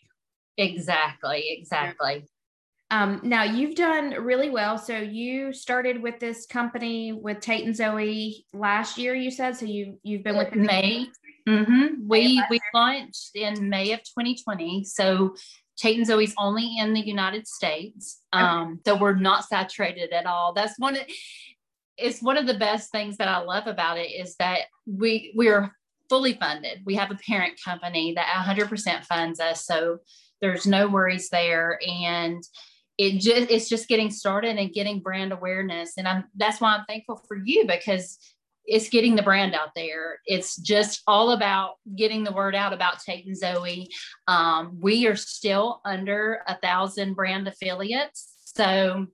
Exactly, 0.57 1.45
exactly. 1.49 2.25
Um, 2.89 3.19
now 3.23 3.43
you've 3.43 3.75
done 3.75 4.11
really 4.11 4.49
well. 4.49 4.77
So 4.77 4.97
you 4.97 5.51
started 5.51 6.01
with 6.01 6.19
this 6.19 6.45
company 6.45 7.11
with 7.11 7.41
Tate 7.41 7.65
and 7.65 7.75
Zoey 7.75 8.45
last 8.53 8.97
year. 8.97 9.13
You 9.13 9.29
said 9.29 9.57
so. 9.57 9.65
You 9.65 9.99
you've 10.03 10.23
been 10.23 10.37
with 10.37 10.55
May. 10.55 11.07
Mm-hmm. 11.47 12.07
We 12.07 12.41
we 12.49 12.59
launched 12.73 13.31
in 13.35 13.69
May 13.69 13.91
of 13.91 13.99
2020. 13.99 14.85
So 14.85 15.35
Tate 15.77 15.97
and 15.97 16.07
Zoey's 16.07 16.33
only 16.37 16.77
in 16.79 16.93
the 16.93 17.05
United 17.05 17.45
States. 17.47 18.21
Um, 18.31 18.79
so 18.85 18.95
we're 18.95 19.15
not 19.15 19.43
saturated 19.43 20.13
at 20.13 20.25
all. 20.25 20.53
That's 20.53 20.79
one 20.79 20.95
of 20.95 21.03
it's 21.97 22.21
one 22.21 22.37
of 22.37 22.47
the 22.47 22.57
best 22.57 22.91
things 22.91 23.17
that 23.17 23.27
I 23.27 23.39
love 23.39 23.67
about 23.67 23.97
it 23.97 24.11
is 24.11 24.35
that 24.37 24.61
we 24.85 25.33
we 25.35 25.49
are 25.49 25.73
fully 26.09 26.33
funded. 26.33 26.83
We 26.85 26.95
have 26.95 27.11
a 27.11 27.19
parent 27.27 27.59
company 27.63 28.13
that 28.13 28.45
100% 28.45 29.05
funds 29.05 29.39
us. 29.41 29.65
So 29.65 29.99
there's 30.41 30.67
no 30.67 30.87
worries 30.87 31.29
there. 31.29 31.79
And 31.85 32.43
it 32.97 33.19
just 33.19 33.51
it's 33.51 33.69
just 33.69 33.87
getting 33.87 34.09
started 34.09 34.57
and 34.57 34.73
getting 34.73 34.99
brand 34.99 35.31
awareness. 35.31 35.93
And 35.97 36.07
I'm 36.07 36.25
that's 36.35 36.59
why 36.59 36.75
I'm 36.75 36.85
thankful 36.85 37.21
for 37.27 37.37
you 37.43 37.65
because 37.67 38.17
it's 38.65 38.89
getting 38.89 39.15
the 39.15 39.23
brand 39.23 39.55
out 39.55 39.69
there. 39.75 40.19
It's 40.25 40.57
just 40.57 41.01
all 41.07 41.31
about 41.31 41.75
getting 41.95 42.23
the 42.23 42.33
word 42.33 42.53
out 42.53 42.73
about 42.73 42.99
Tate 42.99 43.25
and 43.25 43.39
Zoey. 43.39 43.87
Um, 44.27 44.77
we 44.81 45.07
are 45.07 45.15
still 45.15 45.79
under 45.85 46.41
a 46.47 46.57
thousand 46.57 47.13
brand 47.13 47.47
affiliates. 47.47 48.33
So 48.57 49.07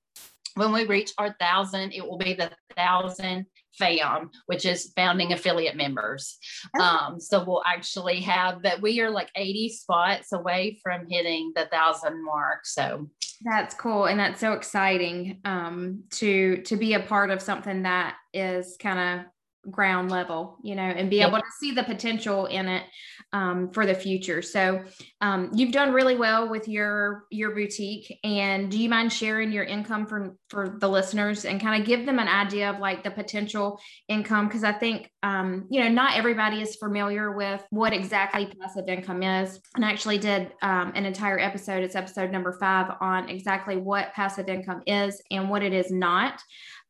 when 0.56 0.72
we 0.72 0.86
reach 0.86 1.12
our 1.18 1.36
thousand, 1.40 1.94
it 1.94 2.04
will 2.04 2.18
be 2.18 2.34
the 2.34 2.52
thousand 2.76 3.46
FAM, 3.78 4.30
which 4.46 4.66
is 4.66 4.92
founding 4.96 5.34
affiliate 5.34 5.76
members. 5.76 6.38
Um, 6.80 7.20
so 7.20 7.44
we'll 7.44 7.64
actually 7.66 8.22
have 8.22 8.64
that 8.64 8.82
we 8.82 9.02
are 9.02 9.10
like 9.10 9.30
80 9.36 9.70
spots 9.70 10.32
away 10.32 10.80
from 10.84 11.08
hitting 11.10 11.54
the 11.56 11.66
thousand 11.66 12.24
mark. 12.24 12.66
So 12.66 13.10
that's 13.44 13.76
cool. 13.76 14.06
And 14.06 14.20
that's 14.20 14.40
so 14.40 14.54
exciting 14.54 15.40
um, 15.46 16.04
to 16.12 16.58
to 16.64 16.78
be 16.78 16.94
a 16.94 17.00
part 17.00 17.30
of 17.30 17.42
something 17.42 17.84
that 17.84 18.16
is 18.34 18.78
kind 18.80 19.20
of 19.20 19.26
ground 19.70 20.12
level, 20.12 20.58
you 20.64 20.76
know, 20.76 20.84
and 20.84 21.10
be 21.10 21.22
able 21.22 21.38
to 21.38 21.52
see 21.60 21.72
the 21.72 21.84
potential 21.84 22.46
in 22.48 22.68
it 22.68 22.84
um, 23.32 23.72
for 23.72 23.86
the 23.86 23.96
future. 23.96 24.42
So 24.42 24.84
um, 25.22 25.52
you've 25.54 25.72
done 25.72 25.94
really 25.94 26.16
well 26.16 26.50
with 26.50 26.68
your 26.68 27.26
your 27.32 27.56
boutique. 27.56 28.20
And 28.24 28.70
do 28.70 28.80
you 28.80 28.90
mind 28.90 29.12
sharing 29.12 29.52
your 29.52 29.64
income 29.64 30.06
for 30.06 30.36
for 30.50 30.78
the 30.80 30.88
listeners 30.88 31.46
and 31.46 31.62
kind 31.62 31.82
of 31.82 31.88
give 31.88 32.06
them 32.06 32.20
an 32.20 32.28
idea 32.28 32.70
of 32.70 32.80
like 32.80 33.04
the 33.04 33.12
potential 33.12 33.80
income? 34.08 34.48
Because 34.48 34.64
I 34.64 34.74
think 34.74 35.10
um, 35.24 35.68
you 35.70 35.82
know 35.82 35.90
not 35.90 36.18
everybody 36.18 36.62
is 36.62 36.76
familiar 36.76 37.32
with 37.32 37.66
what 37.70 37.94
exactly 37.94 38.46
passive 38.60 38.88
income 38.88 39.24
is. 39.24 39.60
And 39.76 39.86
I 39.86 39.92
actually 39.92 40.18
did 40.18 40.52
um, 40.62 40.92
an 40.96 41.06
entire 41.06 41.40
episode. 41.40 41.84
It's 41.84 41.96
episode 41.96 42.32
number 42.32 42.56
five 42.60 42.96
on 43.02 43.30
exactly 43.30 43.78
what 43.78 44.14
passive 44.14 44.48
income 44.48 44.84
is 44.86 45.22
and 45.32 45.50
what 45.50 45.64
it 45.64 45.74
is 45.74 45.92
not. 45.92 46.42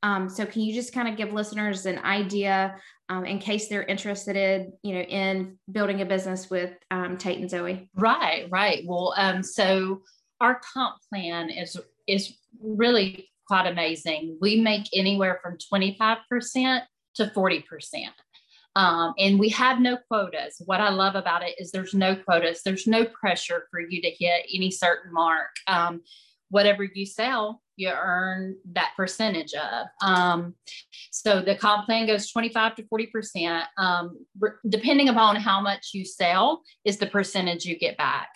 Um, 0.03 0.29
so 0.29 0.45
can 0.45 0.61
you 0.61 0.73
just 0.73 0.93
kind 0.93 1.07
of 1.07 1.15
give 1.15 1.33
listeners 1.33 1.85
an 1.85 1.97
idea 1.99 2.75
um, 3.09 3.25
in 3.25 3.39
case 3.39 3.69
they're 3.69 3.83
interested 3.83 4.35
in, 4.35 4.73
you 4.83 4.95
know, 4.95 5.01
in 5.01 5.57
building 5.71 6.01
a 6.01 6.05
business 6.05 6.49
with 6.49 6.73
um, 6.91 7.17
Tate 7.17 7.39
and 7.39 7.49
Zoey? 7.49 7.87
Right, 7.95 8.47
right. 8.51 8.83
Well, 8.85 9.13
um, 9.17 9.41
so 9.41 10.01
our 10.41 10.61
comp 10.73 10.97
plan 11.09 11.49
is 11.49 11.77
is 12.05 12.37
really 12.61 13.29
quite 13.47 13.65
amazing. 13.65 14.37
We 14.41 14.59
make 14.59 14.87
anywhere 14.93 15.39
from 15.41 15.57
25% 15.73 16.81
to 17.15 17.25
40%. 17.27 17.63
Um, 18.75 19.13
and 19.19 19.39
we 19.39 19.49
have 19.49 19.79
no 19.79 19.97
quotas. 20.07 20.61
What 20.65 20.81
I 20.81 20.89
love 20.89 21.15
about 21.15 21.43
it 21.43 21.55
is 21.59 21.71
there's 21.71 21.93
no 21.93 22.15
quotas. 22.15 22.61
There's 22.63 22.87
no 22.87 23.05
pressure 23.05 23.67
for 23.69 23.79
you 23.79 24.01
to 24.01 24.09
hit 24.09 24.47
any 24.53 24.71
certain 24.71 25.13
mark. 25.13 25.51
Um, 25.67 26.01
whatever 26.53 26.83
you 26.83 27.03
sell, 27.03 27.63
you 27.77 27.89
earn 27.89 28.55
that 28.73 28.91
percentage 28.95 29.55
of. 29.55 29.87
Um, 30.07 30.53
so 31.09 31.41
the 31.41 31.55
comp 31.55 31.87
plan 31.87 32.05
goes 32.05 32.29
25 32.29 32.75
to 32.75 32.83
40%. 32.83 33.63
Um, 33.79 34.19
depending 34.69 35.09
upon 35.09 35.37
how 35.37 35.61
much 35.61 35.89
you 35.95 36.05
sell, 36.05 36.61
is 36.85 36.97
the 36.97 37.07
percentage 37.07 37.65
you 37.65 37.75
get 37.75 37.97
back. 37.97 38.29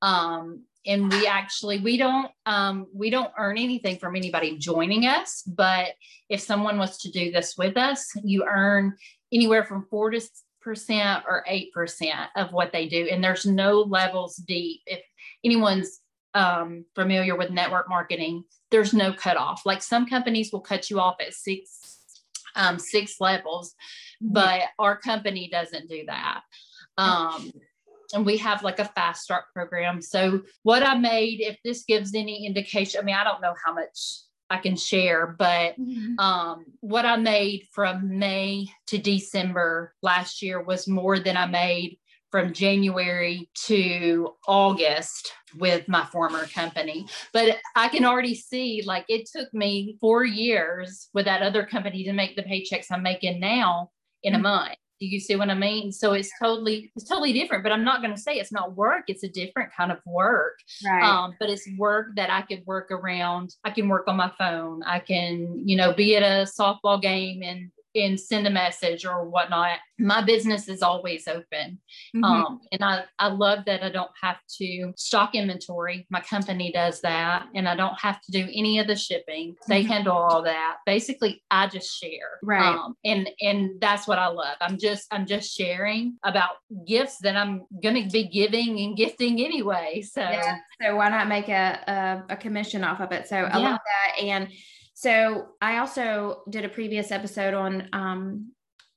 Um, 0.00 0.64
and 0.86 1.12
we 1.12 1.26
actually 1.26 1.78
we 1.80 1.98
don't 1.98 2.30
um, 2.46 2.86
we 2.94 3.10
don't 3.10 3.30
earn 3.38 3.58
anything 3.58 3.98
from 3.98 4.16
anybody 4.16 4.56
joining 4.56 5.04
us 5.04 5.42
but 5.42 5.88
if 6.30 6.40
someone 6.40 6.78
was 6.78 6.96
to 6.96 7.10
do 7.10 7.30
this 7.30 7.58
with 7.58 7.76
us 7.76 8.10
you 8.24 8.46
earn 8.48 8.96
anywhere 9.30 9.62
from 9.62 9.86
four 9.90 10.10
to 10.10 10.22
percent 10.62 11.22
or 11.28 11.44
eight 11.46 11.70
percent 11.74 12.30
of 12.34 12.50
what 12.54 12.72
they 12.72 12.88
do 12.88 13.08
and 13.10 13.22
there's 13.22 13.44
no 13.44 13.80
levels 13.82 14.36
deep 14.36 14.80
if 14.86 15.02
anyone's 15.44 16.00
um, 16.34 16.84
familiar 16.94 17.36
with 17.36 17.50
network 17.50 17.88
marketing, 17.88 18.44
there's 18.70 18.94
no 18.94 19.12
cutoff. 19.12 19.62
Like 19.66 19.82
some 19.82 20.06
companies 20.06 20.52
will 20.52 20.60
cut 20.60 20.90
you 20.90 21.00
off 21.00 21.16
at 21.20 21.34
six 21.34 21.98
um, 22.56 22.78
six 22.78 23.20
levels, 23.20 23.74
mm-hmm. 24.22 24.32
but 24.32 24.62
our 24.78 24.96
company 24.96 25.48
doesn't 25.50 25.88
do 25.88 26.04
that. 26.06 26.42
Um, 26.98 27.52
and 28.12 28.26
we 28.26 28.38
have 28.38 28.62
like 28.64 28.78
a 28.78 28.84
fast 28.84 29.22
start 29.22 29.44
program. 29.54 30.02
So 30.02 30.42
what 30.62 30.82
I 30.82 30.96
made, 30.96 31.40
if 31.40 31.58
this 31.64 31.84
gives 31.84 32.14
any 32.14 32.46
indication, 32.46 33.00
I 33.00 33.04
mean, 33.04 33.14
I 33.14 33.24
don't 33.24 33.40
know 33.40 33.54
how 33.64 33.72
much 33.72 34.22
I 34.50 34.58
can 34.58 34.76
share, 34.76 35.28
but 35.38 35.78
mm-hmm. 35.78 36.18
um, 36.18 36.64
what 36.80 37.06
I 37.06 37.16
made 37.16 37.68
from 37.70 38.18
May 38.18 38.68
to 38.88 38.98
December 38.98 39.94
last 40.02 40.42
year 40.42 40.60
was 40.60 40.88
more 40.88 41.20
than 41.20 41.36
I 41.36 41.46
made 41.46 41.99
from 42.30 42.52
January 42.52 43.50
to 43.66 44.34
August 44.46 45.32
with 45.58 45.88
my 45.88 46.04
former 46.06 46.46
company. 46.46 47.06
But 47.32 47.58
I 47.74 47.88
can 47.88 48.04
already 48.04 48.34
see 48.34 48.82
like 48.84 49.04
it 49.08 49.28
took 49.32 49.52
me 49.52 49.96
four 50.00 50.24
years 50.24 51.08
with 51.12 51.24
that 51.26 51.42
other 51.42 51.66
company 51.66 52.04
to 52.04 52.12
make 52.12 52.36
the 52.36 52.42
paychecks 52.42 52.86
I'm 52.90 53.02
making 53.02 53.40
now 53.40 53.90
in 54.22 54.34
mm-hmm. 54.34 54.40
a 54.40 54.48
month. 54.48 54.76
Do 55.00 55.06
you 55.06 55.18
see 55.18 55.34
what 55.34 55.48
I 55.48 55.54
mean? 55.54 55.92
So 55.92 56.12
it's 56.12 56.30
totally 56.38 56.92
it's 56.94 57.08
totally 57.08 57.32
different. 57.32 57.62
But 57.62 57.72
I'm 57.72 57.84
not 57.84 58.02
going 58.02 58.14
to 58.14 58.20
say 58.20 58.34
it's 58.34 58.52
not 58.52 58.76
work. 58.76 59.04
It's 59.08 59.24
a 59.24 59.28
different 59.28 59.72
kind 59.74 59.90
of 59.90 59.98
work. 60.04 60.58
Right. 60.84 61.02
Um, 61.02 61.34
but 61.40 61.48
it's 61.48 61.66
work 61.78 62.08
that 62.16 62.28
I 62.28 62.42
could 62.42 62.66
work 62.66 62.90
around. 62.90 63.54
I 63.64 63.70
can 63.70 63.88
work 63.88 64.08
on 64.08 64.18
my 64.18 64.30
phone. 64.38 64.82
I 64.84 64.98
can 64.98 65.66
you 65.66 65.76
know 65.76 65.94
be 65.94 66.16
at 66.16 66.22
a 66.22 66.46
softball 66.46 67.00
game 67.00 67.42
and 67.42 67.70
and 67.94 68.18
send 68.18 68.46
a 68.46 68.50
message 68.50 69.04
or 69.04 69.28
whatnot. 69.28 69.78
My 69.98 70.22
business 70.22 70.68
is 70.68 70.82
always 70.82 71.28
open. 71.28 71.78
Mm-hmm. 72.14 72.24
Um, 72.24 72.60
and 72.72 72.82
I, 72.82 73.04
I 73.18 73.28
love 73.28 73.64
that 73.66 73.82
I 73.82 73.90
don't 73.90 74.10
have 74.20 74.38
to 74.58 74.92
stock 74.96 75.34
inventory. 75.34 76.06
My 76.10 76.20
company 76.20 76.72
does 76.72 77.00
that. 77.02 77.46
And 77.54 77.68
I 77.68 77.74
don't 77.74 77.98
have 78.00 78.20
to 78.22 78.32
do 78.32 78.48
any 78.54 78.78
of 78.78 78.86
the 78.86 78.96
shipping. 78.96 79.56
They 79.68 79.82
mm-hmm. 79.82 79.92
handle 79.92 80.16
all 80.16 80.42
that. 80.42 80.76
Basically, 80.86 81.42
I 81.50 81.66
just 81.66 81.98
share. 81.98 82.38
Right. 82.42 82.74
Um, 82.74 82.94
and 83.04 83.28
and 83.40 83.80
that's 83.80 84.06
what 84.06 84.18
I 84.18 84.28
love. 84.28 84.56
I'm 84.60 84.78
just 84.78 85.06
I'm 85.10 85.26
just 85.26 85.54
sharing 85.54 86.16
about 86.24 86.56
gifts 86.86 87.18
that 87.18 87.36
I'm 87.36 87.66
gonna 87.82 88.08
be 88.08 88.28
giving 88.28 88.80
and 88.80 88.96
gifting 88.96 89.40
anyway. 89.40 90.02
So 90.02 90.20
yeah. 90.20 90.56
so 90.80 90.96
why 90.96 91.08
not 91.08 91.28
make 91.28 91.48
a, 91.48 92.24
a, 92.28 92.34
a 92.34 92.36
commission 92.36 92.84
off 92.84 93.00
of 93.00 93.12
it? 93.12 93.28
So 93.28 93.36
I 93.36 93.58
yeah. 93.58 93.70
love 93.70 93.80
that. 93.84 94.22
And 94.22 94.48
so 95.00 95.48
I 95.62 95.78
also 95.78 96.42
did 96.50 96.66
a 96.66 96.68
previous 96.68 97.10
episode 97.10 97.54
on 97.54 97.88
um, 97.94 98.52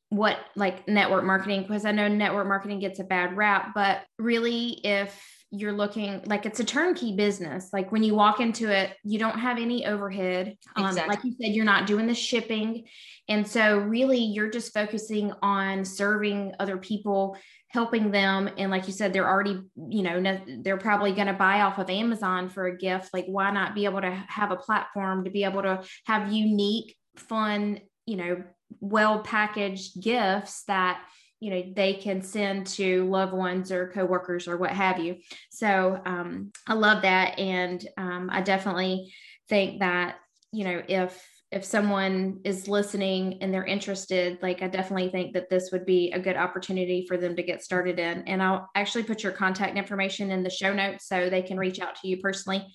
what 0.09 0.37
like 0.53 0.85
network 0.85 1.23
marketing 1.23 1.61
because 1.61 1.85
I 1.85 1.93
know 1.93 2.09
network 2.09 2.45
marketing 2.45 2.79
gets 2.79 2.99
a 2.99 3.05
bad 3.05 3.37
rap, 3.37 3.69
but 3.73 4.01
really 4.19 4.81
if 4.83 5.17
you're 5.49 5.71
looking 5.71 6.21
like 6.25 6.45
it's 6.45 6.59
a 6.59 6.65
turnkey 6.65 7.15
business. 7.15 7.69
Like 7.71 7.89
when 7.93 8.03
you 8.03 8.15
walk 8.15 8.41
into 8.41 8.69
it, 8.69 8.97
you 9.05 9.17
don't 9.17 9.39
have 9.39 9.57
any 9.57 9.85
overhead. 9.85 10.57
Um, 10.75 10.87
exactly. 10.87 11.15
Like 11.15 11.23
you 11.23 11.35
said, 11.39 11.55
you're 11.55 11.63
not 11.63 11.87
doing 11.87 12.05
the 12.05 12.15
shipping. 12.15 12.83
And 13.29 13.47
so, 13.47 13.77
really, 13.77 14.17
you're 14.17 14.49
just 14.49 14.73
focusing 14.73 15.31
on 15.41 15.85
serving 15.85 16.53
other 16.59 16.75
people 16.75 17.37
helping 17.73 18.11
them 18.11 18.49
and 18.57 18.69
like 18.69 18.85
you 18.85 18.93
said 18.93 19.11
they're 19.11 19.27
already 19.27 19.59
you 19.89 20.03
know 20.03 20.39
they're 20.61 20.77
probably 20.77 21.11
going 21.11 21.27
to 21.27 21.33
buy 21.33 21.61
off 21.61 21.79
of 21.79 21.89
amazon 21.89 22.47
for 22.47 22.67
a 22.67 22.77
gift 22.77 23.09
like 23.13 23.25
why 23.25 23.49
not 23.49 23.73
be 23.73 23.85
able 23.85 23.99
to 23.99 24.11
have 24.27 24.51
a 24.51 24.55
platform 24.55 25.23
to 25.23 25.31
be 25.31 25.43
able 25.43 25.61
to 25.63 25.83
have 26.05 26.31
unique 26.31 26.95
fun 27.17 27.79
you 28.05 28.15
know 28.15 28.43
well 28.79 29.19
packaged 29.19 30.01
gifts 30.01 30.63
that 30.65 31.03
you 31.39 31.49
know 31.49 31.63
they 31.75 31.93
can 31.93 32.21
send 32.21 32.65
to 32.65 33.09
loved 33.09 33.33
ones 33.33 33.71
or 33.71 33.89
coworkers 33.89 34.47
or 34.47 34.55
what 34.55 34.71
have 34.71 34.99
you. 34.99 35.17
So 35.49 35.99
um, 36.05 36.53
i 36.67 36.73
love 36.73 37.01
that 37.01 37.37
and 37.37 37.85
um, 37.97 38.29
i 38.31 38.41
definitely 38.41 39.13
think 39.49 39.79
that 39.79 40.15
you 40.53 40.63
know 40.63 40.81
if 40.87 41.21
if 41.53 41.63
someone 41.63 42.39
is 42.43 42.67
listening 42.67 43.37
and 43.41 43.53
they're 43.53 43.65
interested, 43.65 44.39
like 44.41 44.61
I 44.61 44.67
definitely 44.67 45.09
think 45.09 45.33
that 45.33 45.49
this 45.49 45.71
would 45.71 45.85
be 45.85 46.11
a 46.11 46.19
good 46.19 46.35
opportunity 46.35 47.05
for 47.07 47.15
them 47.15 47.35
to 47.35 47.43
get 47.43 47.63
started 47.63 47.99
in. 47.99 48.23
And 48.27 48.41
I'll 48.41 48.69
actually 48.75 49.03
put 49.03 49.23
your 49.23 49.31
contact 49.31 49.77
information 49.77 50.31
in 50.31 50.43
the 50.43 50.49
show 50.49 50.73
notes 50.73 51.07
so 51.07 51.29
they 51.29 51.41
can 51.41 51.57
reach 51.57 51.79
out 51.79 51.95
to 52.01 52.07
you 52.07 52.17
personally. 52.17 52.65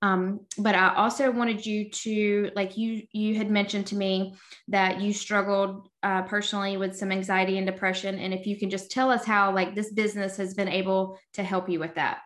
Um, 0.00 0.40
but 0.56 0.76
I 0.76 0.94
also 0.94 1.30
wanted 1.32 1.66
you 1.66 1.90
to, 1.90 2.50
like 2.54 2.78
you, 2.78 3.02
you 3.12 3.34
had 3.34 3.50
mentioned 3.50 3.88
to 3.88 3.96
me 3.96 4.34
that 4.68 5.00
you 5.00 5.12
struggled 5.12 5.88
uh, 6.04 6.22
personally 6.22 6.76
with 6.76 6.96
some 6.96 7.10
anxiety 7.10 7.58
and 7.58 7.66
depression. 7.66 8.18
And 8.20 8.32
if 8.32 8.46
you 8.46 8.56
can 8.56 8.70
just 8.70 8.92
tell 8.92 9.10
us 9.10 9.24
how, 9.24 9.52
like, 9.52 9.74
this 9.74 9.92
business 9.92 10.36
has 10.36 10.54
been 10.54 10.68
able 10.68 11.18
to 11.32 11.42
help 11.42 11.68
you 11.68 11.80
with 11.80 11.96
that. 11.96 12.18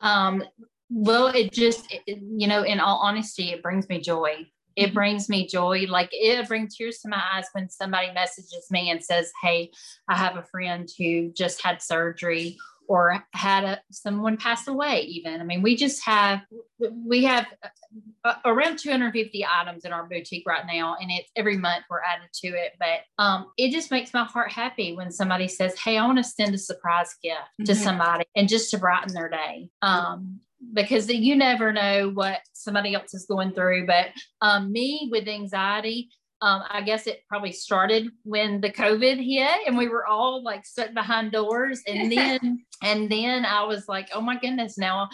Um, 0.00 0.42
well, 0.88 1.26
it 1.26 1.52
just, 1.52 1.92
it, 1.92 2.02
you 2.06 2.46
know, 2.46 2.62
in 2.62 2.80
all 2.80 3.00
honesty, 3.02 3.50
it 3.50 3.62
brings 3.62 3.86
me 3.90 4.00
joy 4.00 4.46
it 4.76 4.86
mm-hmm. 4.86 4.94
brings 4.94 5.28
me 5.28 5.46
joy. 5.46 5.86
Like 5.88 6.10
it 6.12 6.46
brings 6.46 6.76
tears 6.76 6.98
to 6.98 7.08
my 7.08 7.22
eyes 7.34 7.46
when 7.52 7.70
somebody 7.70 8.12
messages 8.12 8.66
me 8.70 8.90
and 8.90 9.02
says, 9.02 9.32
Hey, 9.42 9.70
I 10.08 10.16
have 10.16 10.36
a 10.36 10.44
friend 10.44 10.88
who 10.98 11.32
just 11.32 11.62
had 11.62 11.82
surgery 11.82 12.58
or 12.88 13.24
had 13.32 13.64
a, 13.64 13.80
someone 13.90 14.36
pass 14.36 14.68
away 14.68 15.00
even 15.02 15.40
i 15.40 15.44
mean 15.44 15.62
we 15.62 15.76
just 15.76 16.04
have 16.04 16.40
we 17.04 17.24
have 17.24 17.46
uh, 18.24 18.34
around 18.44 18.78
250 18.78 19.46
items 19.46 19.84
in 19.84 19.92
our 19.92 20.06
boutique 20.06 20.46
right 20.46 20.66
now 20.66 20.96
and 21.00 21.10
it's 21.10 21.30
every 21.36 21.56
month 21.56 21.84
we're 21.90 22.00
added 22.00 22.28
to 22.32 22.48
it 22.48 22.72
but 22.78 23.00
um, 23.22 23.46
it 23.56 23.70
just 23.70 23.90
makes 23.90 24.12
my 24.12 24.24
heart 24.24 24.52
happy 24.52 24.94
when 24.94 25.10
somebody 25.10 25.48
says 25.48 25.78
hey 25.78 25.98
i 25.98 26.04
want 26.04 26.18
to 26.18 26.24
send 26.24 26.54
a 26.54 26.58
surprise 26.58 27.14
gift 27.22 27.38
mm-hmm. 27.38 27.64
to 27.64 27.74
somebody 27.74 28.24
and 28.34 28.48
just 28.48 28.70
to 28.70 28.78
brighten 28.78 29.12
their 29.14 29.28
day 29.28 29.68
um, 29.82 30.40
because 30.72 31.08
you 31.08 31.36
never 31.36 31.72
know 31.72 32.10
what 32.12 32.40
somebody 32.52 32.94
else 32.94 33.14
is 33.14 33.26
going 33.26 33.52
through. 33.52 33.86
But 33.86 34.06
um, 34.40 34.72
me 34.72 35.08
with 35.10 35.28
anxiety, 35.28 36.10
um, 36.42 36.62
I 36.68 36.82
guess 36.82 37.06
it 37.06 37.22
probably 37.28 37.52
started 37.52 38.08
when 38.24 38.60
the 38.60 38.70
COVID 38.70 39.16
hit 39.16 39.66
and 39.66 39.78
we 39.78 39.88
were 39.88 40.06
all 40.06 40.42
like 40.42 40.66
stuck 40.66 40.92
behind 40.92 41.32
doors. 41.32 41.82
And 41.86 42.12
then, 42.16 42.64
and 42.82 43.10
then 43.10 43.44
I 43.44 43.64
was 43.64 43.88
like, 43.88 44.08
oh 44.14 44.20
my 44.20 44.38
goodness, 44.38 44.76
now 44.76 45.08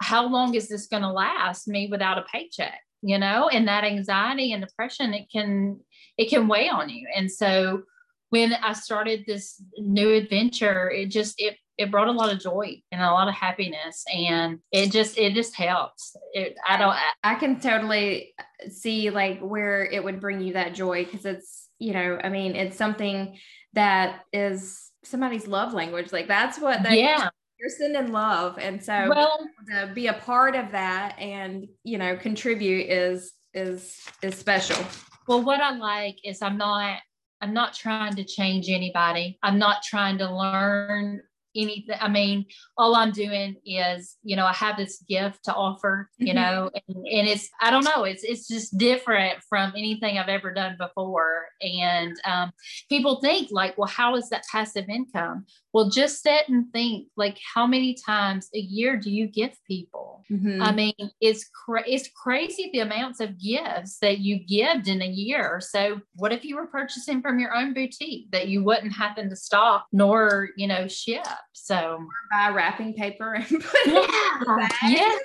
how 0.00 0.28
long 0.28 0.54
is 0.54 0.68
this 0.68 0.86
going 0.86 1.02
to 1.02 1.10
last 1.10 1.66
me 1.66 1.88
without 1.90 2.18
a 2.18 2.24
paycheck? 2.32 2.80
you 3.02 3.18
know, 3.18 3.48
and 3.48 3.68
that 3.68 3.84
anxiety 3.84 4.52
and 4.52 4.64
depression, 4.64 5.14
it 5.14 5.28
can, 5.30 5.80
it 6.16 6.28
can 6.28 6.48
weigh 6.48 6.68
on 6.68 6.88
you. 6.88 7.06
And 7.14 7.30
so 7.30 7.82
when 8.30 8.52
I 8.52 8.72
started 8.72 9.24
this 9.26 9.62
new 9.78 10.12
adventure, 10.12 10.90
it 10.90 11.06
just, 11.06 11.34
it, 11.38 11.56
it 11.78 11.92
brought 11.92 12.08
a 12.08 12.12
lot 12.12 12.32
of 12.32 12.40
joy 12.40 12.82
and 12.90 13.00
a 13.00 13.12
lot 13.12 13.28
of 13.28 13.34
happiness 13.34 14.04
and 14.12 14.58
it 14.72 14.90
just 14.90 15.16
it 15.16 15.32
just 15.34 15.54
helps. 15.54 16.16
It, 16.32 16.56
i 16.66 16.76
don't 16.76 16.90
I, 16.90 17.12
I 17.22 17.34
can 17.36 17.60
totally 17.60 18.34
see 18.68 19.10
like 19.10 19.40
where 19.40 19.84
it 19.84 20.02
would 20.02 20.20
bring 20.20 20.40
you 20.40 20.54
that 20.54 20.74
joy 20.74 21.04
because 21.04 21.24
it's 21.24 21.68
you 21.78 21.92
know 21.92 22.18
i 22.22 22.28
mean 22.28 22.56
it's 22.56 22.76
something 22.76 23.38
that 23.74 24.24
is 24.32 24.90
somebody's 25.04 25.46
love 25.46 25.72
language 25.72 26.12
like 26.12 26.26
that's 26.26 26.58
what 26.58 26.82
they 26.82 27.00
yeah. 27.00 27.28
you're 27.58 27.70
sending 27.70 28.12
love 28.12 28.58
and 28.58 28.82
so 28.82 29.08
well, 29.08 29.46
to 29.68 29.90
be 29.94 30.08
a 30.08 30.14
part 30.14 30.56
of 30.56 30.72
that 30.72 31.18
and 31.18 31.66
you 31.84 31.98
know 31.98 32.16
contribute 32.16 32.90
is 32.90 33.32
is 33.54 34.00
is 34.22 34.34
special. 34.34 34.84
Well 35.26 35.42
what 35.42 35.60
i 35.60 35.76
like 35.76 36.18
is 36.24 36.42
i'm 36.42 36.58
not 36.58 36.98
i'm 37.40 37.54
not 37.54 37.74
trying 37.74 38.14
to 38.16 38.24
change 38.24 38.68
anybody. 38.68 39.38
I'm 39.42 39.58
not 39.58 39.82
trying 39.82 40.18
to 40.18 40.34
learn 40.34 41.22
anything. 41.56 41.96
I 42.00 42.08
mean, 42.08 42.46
all 42.76 42.94
I'm 42.94 43.10
doing 43.10 43.56
is, 43.64 44.16
you 44.22 44.36
know, 44.36 44.46
I 44.46 44.52
have 44.52 44.76
this 44.76 45.02
gift 45.08 45.44
to 45.44 45.54
offer, 45.54 46.08
you 46.18 46.34
mm-hmm. 46.34 46.36
know, 46.36 46.70
and, 46.88 46.96
and, 47.06 47.28
it's, 47.28 47.48
I 47.60 47.70
don't 47.70 47.84
know, 47.84 48.04
it's, 48.04 48.24
it's 48.24 48.46
just 48.48 48.76
different 48.78 49.38
from 49.48 49.72
anything 49.76 50.18
I've 50.18 50.28
ever 50.28 50.52
done 50.52 50.76
before. 50.78 51.46
And 51.60 52.16
um, 52.24 52.52
people 52.88 53.20
think 53.20 53.48
like, 53.50 53.76
well, 53.78 53.88
how 53.88 54.16
is 54.16 54.28
that 54.30 54.44
passive 54.50 54.88
income? 54.88 55.46
Well, 55.78 55.90
just 55.90 56.24
sit 56.24 56.48
and 56.48 56.72
think 56.72 57.06
like, 57.16 57.38
how 57.54 57.64
many 57.64 57.94
times 57.94 58.48
a 58.52 58.58
year 58.58 58.96
do 58.96 59.12
you 59.12 59.28
give 59.28 59.56
people? 59.64 60.24
Mm-hmm. 60.28 60.60
I 60.60 60.72
mean, 60.72 60.94
it's 61.20 61.48
cra- 61.50 61.88
it's 61.88 62.10
crazy 62.20 62.68
the 62.72 62.80
amounts 62.80 63.20
of 63.20 63.38
gifts 63.38 63.98
that 64.00 64.18
you 64.18 64.40
give 64.44 64.88
in 64.88 65.00
a 65.02 65.06
year. 65.06 65.60
So, 65.60 66.00
what 66.16 66.32
if 66.32 66.44
you 66.44 66.56
were 66.56 66.66
purchasing 66.66 67.22
from 67.22 67.38
your 67.38 67.54
own 67.54 67.74
boutique 67.74 68.28
that 68.32 68.48
you 68.48 68.64
wouldn't 68.64 68.92
happen 68.92 69.30
to 69.30 69.36
stock 69.36 69.86
nor 69.92 70.48
you 70.56 70.66
know 70.66 70.88
ship? 70.88 71.24
So, 71.52 71.76
or 71.76 72.08
buy 72.32 72.48
wrapping 72.48 72.94
paper 72.94 73.34
and 73.34 73.46
put 73.48 73.86
yeah, 73.86 74.68
yeah, 74.84 75.18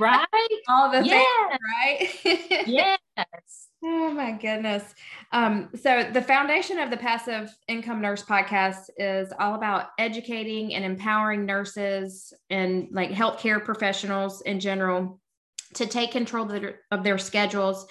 right, 0.00 0.26
all 0.68 0.90
the 0.90 1.04
yeah. 1.06 1.22
things, 2.24 2.40
right? 2.50 2.66
yes. 2.66 3.68
Oh 3.86 4.10
my 4.12 4.32
goodness. 4.32 4.94
Um, 5.30 5.68
so, 5.74 6.08
the 6.10 6.22
foundation 6.22 6.78
of 6.78 6.88
the 6.88 6.96
Passive 6.96 7.54
Income 7.68 8.00
Nurse 8.00 8.24
podcast 8.24 8.88
is 8.96 9.30
all 9.38 9.56
about 9.56 9.88
educating 9.98 10.74
and 10.74 10.86
empowering 10.86 11.44
nurses 11.44 12.32
and 12.48 12.88
like 12.92 13.10
healthcare 13.10 13.62
professionals 13.62 14.40
in 14.40 14.58
general 14.58 15.20
to 15.74 15.86
take 15.86 16.12
control 16.12 16.50
of 16.50 16.62
their, 16.62 16.80
of 16.90 17.04
their 17.04 17.18
schedules 17.18 17.86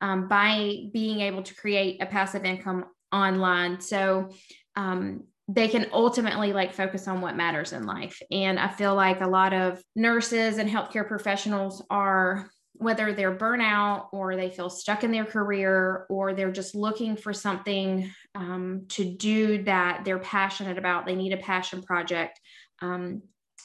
um, 0.00 0.26
by 0.26 0.86
being 0.92 1.20
able 1.20 1.44
to 1.44 1.54
create 1.54 2.02
a 2.02 2.06
passive 2.06 2.44
income 2.44 2.86
online. 3.12 3.80
So, 3.80 4.30
um, 4.74 5.28
they 5.46 5.68
can 5.68 5.86
ultimately 5.92 6.52
like 6.52 6.74
focus 6.74 7.06
on 7.06 7.20
what 7.20 7.36
matters 7.36 7.72
in 7.72 7.86
life. 7.86 8.20
And 8.32 8.58
I 8.58 8.66
feel 8.66 8.96
like 8.96 9.20
a 9.20 9.28
lot 9.28 9.52
of 9.52 9.80
nurses 9.94 10.58
and 10.58 10.68
healthcare 10.68 11.06
professionals 11.06 11.84
are 11.88 12.50
whether 12.78 13.12
they're 13.12 13.36
burnout 13.36 14.06
or 14.12 14.36
they 14.36 14.50
feel 14.50 14.70
stuck 14.70 15.04
in 15.04 15.12
their 15.12 15.24
career 15.24 16.06
or 16.08 16.34
they're 16.34 16.52
just 16.52 16.74
looking 16.74 17.16
for 17.16 17.32
something 17.32 18.10
um, 18.34 18.84
to 18.88 19.04
do 19.04 19.62
that 19.64 20.04
they're 20.04 20.18
passionate 20.18 20.78
about, 20.78 21.06
they 21.06 21.16
need 21.16 21.32
a 21.32 21.38
passion 21.38 21.82
project. 21.82 22.40
Um, 22.82 23.22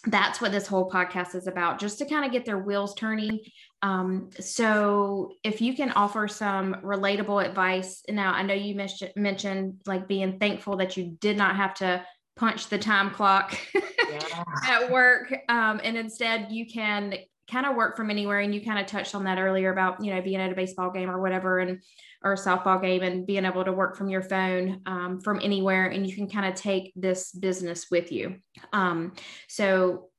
that's 0.08 0.42
what 0.42 0.52
this 0.52 0.66
whole 0.66 0.90
podcast 0.90 1.36
is 1.36 1.46
about, 1.46 1.80
just 1.80 2.00
to 2.00 2.06
kind 2.06 2.26
of 2.26 2.32
get 2.32 2.46
their 2.46 2.58
wheels 2.58 2.96
turning. 2.96 3.40
Um, 3.84 4.30
so, 4.40 5.34
if 5.44 5.62
you 5.62 5.76
can 5.76 5.92
offer 5.92 6.28
some 6.28 6.76
relatable 6.84 7.46
advice, 7.46 8.02
now 8.10 8.34
I 8.34 8.42
know 8.42 8.54
you 8.54 8.74
mentioned, 8.74 9.12
mentioned 9.16 9.82
like 9.86 10.08
being 10.08 10.40
thankful 10.40 10.78
that 10.78 10.98
you 10.98 11.18
did 11.20 11.38
not 11.38 11.56
have 11.56 11.76
to 11.76 12.04
punch 12.36 12.68
the 12.70 12.80
time 12.80 13.12
clock 13.12 13.56
yeah. 13.76 14.44
at 14.68 14.92
work, 14.92 15.32
um, 15.50 15.80
and 15.84 15.98
instead 15.98 16.48
you 16.52 16.66
can 16.66 17.14
kind 17.52 17.66
of 17.66 17.76
work 17.76 17.98
from 17.98 18.10
anywhere 18.10 18.40
and 18.40 18.56
you 18.56 18.64
kind 18.64 18.80
of 18.80 18.86
touched 18.86 19.14
on 19.14 19.26
that 19.26 19.38
earlier 19.38 19.72
about 19.72 20.04
you 20.04 20.14
know 20.14 20.22
being 20.22 20.40
at 20.40 20.52
a 20.52 20.56
baseball 20.56 20.90
game 20.90 21.10
or 21.10 21.22
whatever 21.22 21.60
and 21.60 21.82
or 22.24 22.34
a 22.34 22.38
softball 22.38 22.82
game 22.82 23.02
and 23.02 23.26
being 23.26 23.46
able 23.46 23.66
to 23.66 23.74
work 23.74 23.98
from 23.98 24.10
your 24.10 24.22
phone 24.22 24.82
um, 24.86 25.20
from 25.20 25.40
anywhere 25.42 25.88
and 25.88 26.08
you 26.08 26.16
can 26.16 26.30
kind 26.30 26.46
of 26.46 26.54
take 26.54 26.94
this 26.96 27.32
business 27.32 27.88
with 27.90 28.12
you. 28.12 28.36
Um, 28.72 29.14
so 29.48 30.10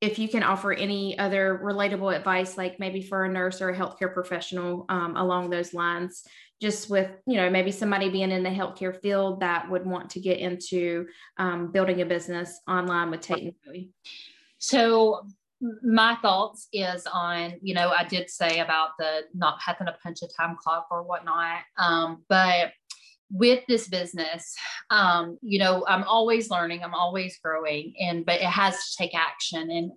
if 0.00 0.18
you 0.18 0.28
can 0.28 0.42
offer 0.42 0.72
any 0.72 1.18
other 1.18 1.60
relatable 1.62 2.16
advice 2.16 2.56
like 2.56 2.80
maybe 2.80 3.02
for 3.02 3.24
a 3.24 3.28
nurse 3.28 3.60
or 3.60 3.68
a 3.68 3.76
healthcare 3.76 4.12
professional 4.12 4.86
um, 4.88 5.16
along 5.16 5.50
those 5.50 5.74
lines 5.74 6.24
just 6.60 6.90
with 6.90 7.10
you 7.26 7.36
know 7.36 7.50
maybe 7.50 7.70
somebody 7.70 8.08
being 8.08 8.30
in 8.30 8.42
the 8.42 8.50
healthcare 8.50 9.00
field 9.00 9.40
that 9.40 9.70
would 9.70 9.86
want 9.86 10.10
to 10.10 10.20
get 10.20 10.38
into 10.38 11.06
um, 11.36 11.70
building 11.70 12.00
a 12.00 12.06
business 12.06 12.60
online 12.66 13.10
with 13.10 13.20
Tate 13.20 13.44
and 13.44 13.54
Zoey 13.66 13.90
my 15.82 16.16
thoughts 16.22 16.68
is 16.72 17.06
on 17.12 17.54
you 17.60 17.74
know 17.74 17.90
i 17.90 18.04
did 18.04 18.30
say 18.30 18.60
about 18.60 18.90
the 18.98 19.20
not 19.34 19.58
having 19.64 19.86
to 19.86 19.94
punch 20.02 20.18
a 20.22 20.28
time 20.28 20.56
clock 20.56 20.86
or 20.90 21.02
whatnot 21.02 21.60
um, 21.78 22.24
but 22.28 22.72
with 23.30 23.62
this 23.68 23.88
business 23.88 24.56
um, 24.90 25.38
you 25.42 25.58
know 25.58 25.84
i'm 25.86 26.04
always 26.04 26.50
learning 26.50 26.82
i'm 26.82 26.94
always 26.94 27.38
growing 27.38 27.92
and 28.00 28.24
but 28.24 28.40
it 28.40 28.46
has 28.46 28.74
to 28.74 28.96
take 28.96 29.14
action 29.14 29.70
and 29.70 29.92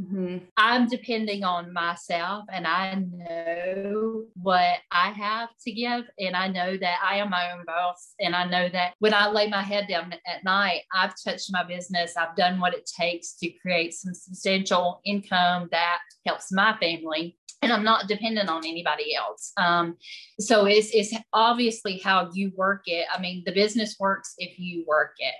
Mm-hmm. 0.00 0.44
I'm 0.58 0.88
depending 0.88 1.42
on 1.42 1.72
myself 1.72 2.44
and 2.52 2.66
I 2.66 2.94
know 2.94 4.24
what 4.34 4.78
I 4.90 5.10
have 5.10 5.48
to 5.64 5.72
give. 5.72 6.04
And 6.18 6.36
I 6.36 6.48
know 6.48 6.76
that 6.76 6.98
I 7.02 7.16
am 7.16 7.30
my 7.30 7.52
own 7.52 7.64
boss. 7.64 8.12
And 8.20 8.36
I 8.36 8.44
know 8.44 8.68
that 8.68 8.92
when 8.98 9.14
I 9.14 9.30
lay 9.30 9.48
my 9.48 9.62
head 9.62 9.86
down 9.88 10.12
at 10.12 10.44
night, 10.44 10.82
I've 10.92 11.14
touched 11.24 11.50
my 11.50 11.64
business. 11.64 12.14
I've 12.16 12.36
done 12.36 12.60
what 12.60 12.74
it 12.74 12.90
takes 12.94 13.34
to 13.36 13.50
create 13.62 13.94
some 13.94 14.12
substantial 14.12 15.00
income 15.06 15.68
that 15.72 15.98
helps 16.26 16.52
my 16.52 16.76
family. 16.78 17.38
And 17.62 17.72
I'm 17.72 17.84
not 17.84 18.06
dependent 18.06 18.50
on 18.50 18.66
anybody 18.66 19.14
else. 19.14 19.52
Um, 19.56 19.96
so 20.38 20.66
it's, 20.66 20.90
it's 20.92 21.14
obviously 21.32 21.98
how 22.04 22.30
you 22.34 22.52
work 22.54 22.82
it. 22.84 23.06
I 23.12 23.18
mean, 23.18 23.44
the 23.46 23.52
business 23.52 23.96
works 23.98 24.34
if 24.36 24.58
you 24.58 24.84
work 24.86 25.14
it. 25.18 25.34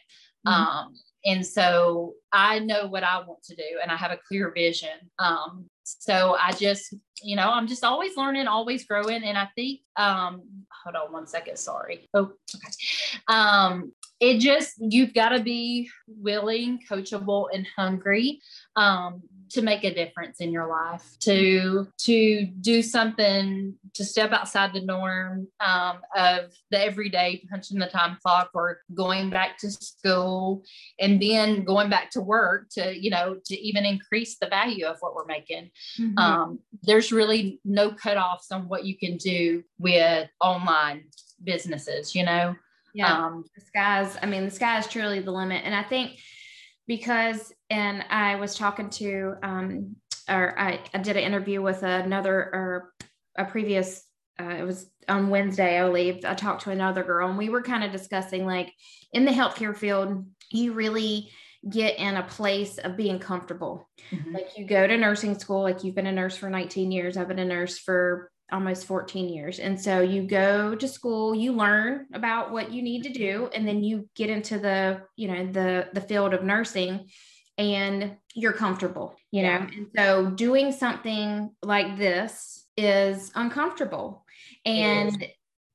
Mm-hmm. 0.47 0.63
Um, 0.63 0.95
and 1.27 1.45
so 1.45 2.15
I 2.33 2.61
know 2.61 2.87
what 2.87 3.03
I 3.03 3.19
want 3.19 3.43
to 3.45 3.57
do 3.57 3.81
and 3.83 3.91
I 3.91 3.97
have 3.97 4.13
a 4.13 4.19
clear 4.29 4.53
vision. 4.55 5.11
Um, 5.19 5.67
so 5.83 6.37
I 6.41 6.53
just, 6.53 6.95
you 7.23 7.35
know, 7.35 7.51
I'm 7.51 7.67
just 7.67 7.85
always 7.85 8.17
learning, 8.17 8.47
always 8.47 8.87
growing. 8.87 9.25
And 9.25 9.37
I 9.37 9.49
think, 9.57 9.81
um, 9.97 10.43
hold 10.85 10.97
on 10.97 11.13
one 11.13 11.27
second. 11.27 11.59
Sorry. 11.59 12.09
Oh, 12.15 12.33
okay. 12.55 12.73
Um, 13.29 13.93
it 14.21 14.39
just, 14.39 14.75
you've 14.79 15.15
got 15.15 15.31
to 15.31 15.41
be 15.41 15.91
willing, 16.07 16.81
coachable, 16.89 17.49
and 17.53 17.67
hungry. 17.77 18.41
Um, 18.77 19.23
to 19.51 19.63
make 19.63 19.85
a 19.85 19.95
difference 19.95 20.41
in 20.41 20.53
your 20.53 20.67
life 20.67 21.05
to 21.21 21.87
to 21.99 22.47
do 22.61 22.83
something 22.83 23.75
to 23.95 24.05
step 24.05 24.33
outside 24.33 24.73
the 24.73 24.81
norm 24.81 25.47
um, 25.61 25.99
of 26.17 26.53
the 26.71 26.81
everyday 26.81 27.45
punching 27.51 27.79
the 27.79 27.87
time 27.87 28.17
clock 28.23 28.51
or 28.55 28.81
going 28.95 29.31
back 29.31 29.59
to 29.59 29.71
school 29.71 30.63
and 30.99 31.21
then 31.21 31.65
going 31.65 31.89
back 31.89 32.11
to 32.11 32.21
work 32.21 32.69
to 32.71 32.99
you 32.99 33.11
know 33.11 33.37
to 33.45 33.57
even 33.59 33.85
increase 33.85 34.37
the 34.39 34.49
value 34.49 34.87
of 34.87 34.97
what 35.01 35.15
we're 35.15 35.27
making. 35.27 35.71
Mm-hmm. 35.99 36.19
um, 36.19 36.59
there's 36.83 37.13
really 37.13 37.61
no 37.65 37.91
cutoffs 37.91 38.51
on 38.51 38.69
what 38.69 38.85
you 38.85 38.97
can 38.97 39.17
do 39.17 39.63
with 39.79 40.29
online 40.41 41.05
businesses 41.45 42.15
you 42.15 42.25
know? 42.25 42.57
Yeah. 42.95 43.13
Um, 43.13 43.45
the 43.55 43.61
sky's 43.61 44.17
i 44.23 44.27
mean 44.27 44.45
the 44.45 44.51
sky 44.51 44.79
is 44.79 44.87
truly 44.87 45.21
the 45.21 45.31
limit. 45.31 45.63
And 45.65 45.75
i 45.75 45.83
think 45.83 46.19
because 46.87 47.53
and 47.71 48.05
I 48.11 48.37
was 48.37 48.55
talking 48.55 48.91
to 48.91 49.35
um, 49.43 49.97
or 50.29 50.59
I, 50.59 50.81
I 50.93 50.99
did 50.99 51.17
an 51.17 51.23
interview 51.23 51.63
with 51.63 51.83
another 51.83 52.35
or 52.35 52.93
a 53.37 53.45
previous 53.45 54.03
uh, 54.39 54.57
it 54.59 54.65
was 54.65 54.91
on 55.09 55.31
Wednesday, 55.31 55.81
I 55.81 55.87
believe. 55.87 56.25
I 56.25 56.35
talked 56.35 56.65
to 56.65 56.71
another 56.71 57.03
girl 57.03 57.29
and 57.29 57.39
we 57.39 57.49
were 57.49 57.63
kind 57.63 57.83
of 57.83 57.93
discussing 57.93 58.45
like 58.45 58.73
in 59.13 59.25
the 59.25 59.31
healthcare 59.31 59.75
field, 59.75 60.27
you 60.51 60.73
really 60.73 61.31
get 61.69 61.99
in 61.99 62.17
a 62.17 62.23
place 62.23 62.79
of 62.79 62.97
being 62.97 63.19
comfortable. 63.19 63.89
Mm-hmm. 64.11 64.35
Like 64.35 64.59
you 64.59 64.67
go 64.67 64.87
to 64.87 64.97
nursing 64.97 65.39
school, 65.39 65.63
like 65.63 65.85
you've 65.85 65.95
been 65.95 66.07
a 66.07 66.13
nurse 66.13 66.37
for 66.37 66.51
19 66.51 66.93
years. 66.93 67.17
I've 67.17 67.29
been 67.29 67.39
a 67.39 67.45
nurse 67.45 67.79
for 67.79 68.31
almost 68.53 68.87
14 68.87 69.29
years. 69.29 69.59
And 69.59 69.81
so 69.81 70.01
you 70.01 70.23
go 70.23 70.75
to 70.75 70.89
school, 70.89 71.35
you 71.35 71.53
learn 71.53 72.07
about 72.13 72.53
what 72.53 72.73
you 72.73 72.83
need 72.83 73.03
to 73.05 73.13
do, 73.13 73.43
mm-hmm. 73.43 73.55
and 73.55 73.67
then 73.67 73.83
you 73.83 74.09
get 74.15 74.31
into 74.31 74.59
the, 74.59 75.03
you 75.17 75.29
know, 75.29 75.47
the 75.47 75.89
the 75.93 76.01
field 76.01 76.35
of 76.35 76.45
nursing 76.45 77.09
and 77.59 78.17
you're 78.35 78.53
comfortable, 78.53 79.17
you 79.31 79.43
know. 79.43 79.67
And 79.77 79.87
so 79.97 80.31
doing 80.31 80.73
something 80.73 81.51
like 81.63 81.97
this 81.97 82.67
is 82.77 83.33
uncomfortable. 83.35 84.25
And 84.65 85.27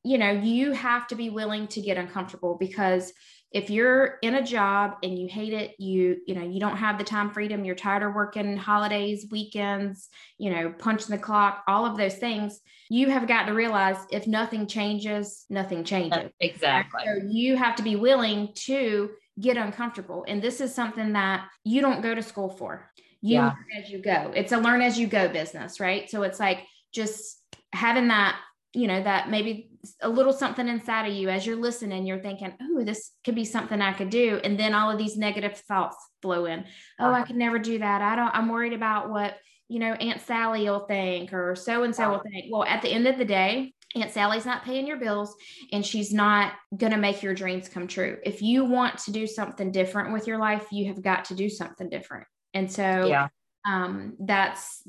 you 0.03 0.17
know, 0.17 0.31
you 0.31 0.71
have 0.73 1.07
to 1.07 1.15
be 1.15 1.29
willing 1.29 1.67
to 1.67 1.81
get 1.81 1.97
uncomfortable 1.97 2.57
because 2.59 3.13
if 3.51 3.69
you're 3.69 4.17
in 4.21 4.35
a 4.35 4.45
job 4.45 4.95
and 5.03 5.19
you 5.19 5.27
hate 5.27 5.51
it 5.51 5.75
you 5.77 6.15
you 6.25 6.33
know 6.33 6.41
you 6.41 6.57
don't 6.57 6.77
have 6.77 6.97
the 6.97 7.03
time 7.03 7.29
freedom 7.29 7.65
you're 7.65 7.75
tired 7.75 8.01
of 8.01 8.13
working 8.13 8.55
holidays 8.55 9.27
weekends 9.29 10.07
you 10.37 10.49
know 10.49 10.73
punching 10.79 11.13
the 11.13 11.21
clock 11.21 11.61
all 11.67 11.85
of 11.85 11.97
those 11.97 12.15
things 12.15 12.61
you 12.91 13.09
have 13.09 13.25
got 13.25 13.45
to 13.45 13.53
realize 13.53 13.95
if 14.11 14.27
nothing 14.27 14.67
changes 14.67 15.45
nothing 15.49 15.85
changes. 15.85 16.29
Exactly. 16.41 17.03
So 17.05 17.25
you 17.29 17.55
have 17.55 17.77
to 17.77 17.83
be 17.83 17.95
willing 17.95 18.49
to 18.65 19.11
get 19.39 19.55
uncomfortable. 19.55 20.25
And 20.27 20.41
this 20.41 20.59
is 20.59 20.75
something 20.75 21.13
that 21.13 21.47
you 21.63 21.79
don't 21.79 22.01
go 22.01 22.13
to 22.13 22.21
school 22.21 22.49
for. 22.49 22.91
You 23.21 23.35
yeah. 23.35 23.45
learn 23.45 23.81
as 23.81 23.89
you 23.89 24.01
go. 24.01 24.33
It's 24.35 24.51
a 24.51 24.57
learn 24.57 24.81
as 24.81 24.99
you 24.99 25.07
go 25.07 25.29
business 25.29 25.79
right? 25.79 26.09
So 26.09 26.23
it's 26.23 26.37
like 26.37 26.65
just 26.93 27.41
having 27.71 28.09
that 28.09 28.37
you 28.73 28.87
know 28.87 29.01
that 29.01 29.29
maybe 29.29 29.70
a 30.01 30.09
little 30.09 30.33
something 30.33 30.67
inside 30.67 31.07
of 31.07 31.13
you 31.13 31.29
as 31.29 31.45
you're 31.45 31.55
listening 31.55 32.05
you're 32.05 32.19
thinking 32.19 32.53
oh 32.61 32.83
this 32.83 33.11
could 33.23 33.35
be 33.35 33.45
something 33.45 33.81
i 33.81 33.93
could 33.93 34.09
do 34.09 34.39
and 34.43 34.59
then 34.59 34.73
all 34.73 34.91
of 34.91 34.97
these 34.97 35.17
negative 35.17 35.57
thoughts 35.57 35.97
flow 36.21 36.45
in. 36.45 36.63
Oh 36.99 37.11
i 37.11 37.23
could 37.23 37.35
never 37.35 37.59
do 37.59 37.79
that. 37.79 38.01
I 38.01 38.15
don't 38.15 38.33
i'm 38.33 38.49
worried 38.49 38.73
about 38.73 39.09
what 39.09 39.37
you 39.67 39.79
know 39.79 39.93
aunt 39.93 40.21
sally 40.21 40.63
will 40.69 40.81
think 40.81 41.33
or 41.33 41.55
so 41.55 41.83
and 41.83 41.95
so 41.95 42.11
will 42.11 42.19
think. 42.19 42.51
Well 42.51 42.63
at 42.63 42.81
the 42.81 42.89
end 42.89 43.07
of 43.07 43.17
the 43.17 43.25
day 43.25 43.73
aunt 43.95 44.11
sally's 44.11 44.45
not 44.45 44.63
paying 44.63 44.87
your 44.87 44.97
bills 44.97 45.35
and 45.71 45.85
she's 45.85 46.13
not 46.13 46.53
going 46.75 46.93
to 46.93 46.97
make 46.97 47.23
your 47.23 47.33
dreams 47.33 47.67
come 47.67 47.87
true. 47.87 48.17
If 48.23 48.41
you 48.41 48.65
want 48.65 48.99
to 48.99 49.11
do 49.11 49.27
something 49.27 49.71
different 49.71 50.13
with 50.13 50.27
your 50.27 50.37
life 50.37 50.67
you 50.71 50.87
have 50.87 51.01
got 51.01 51.25
to 51.25 51.35
do 51.35 51.49
something 51.49 51.89
different. 51.89 52.27
And 52.53 52.71
so 52.71 53.07
yeah. 53.07 53.27
um, 53.65 54.15
that's 54.19 54.83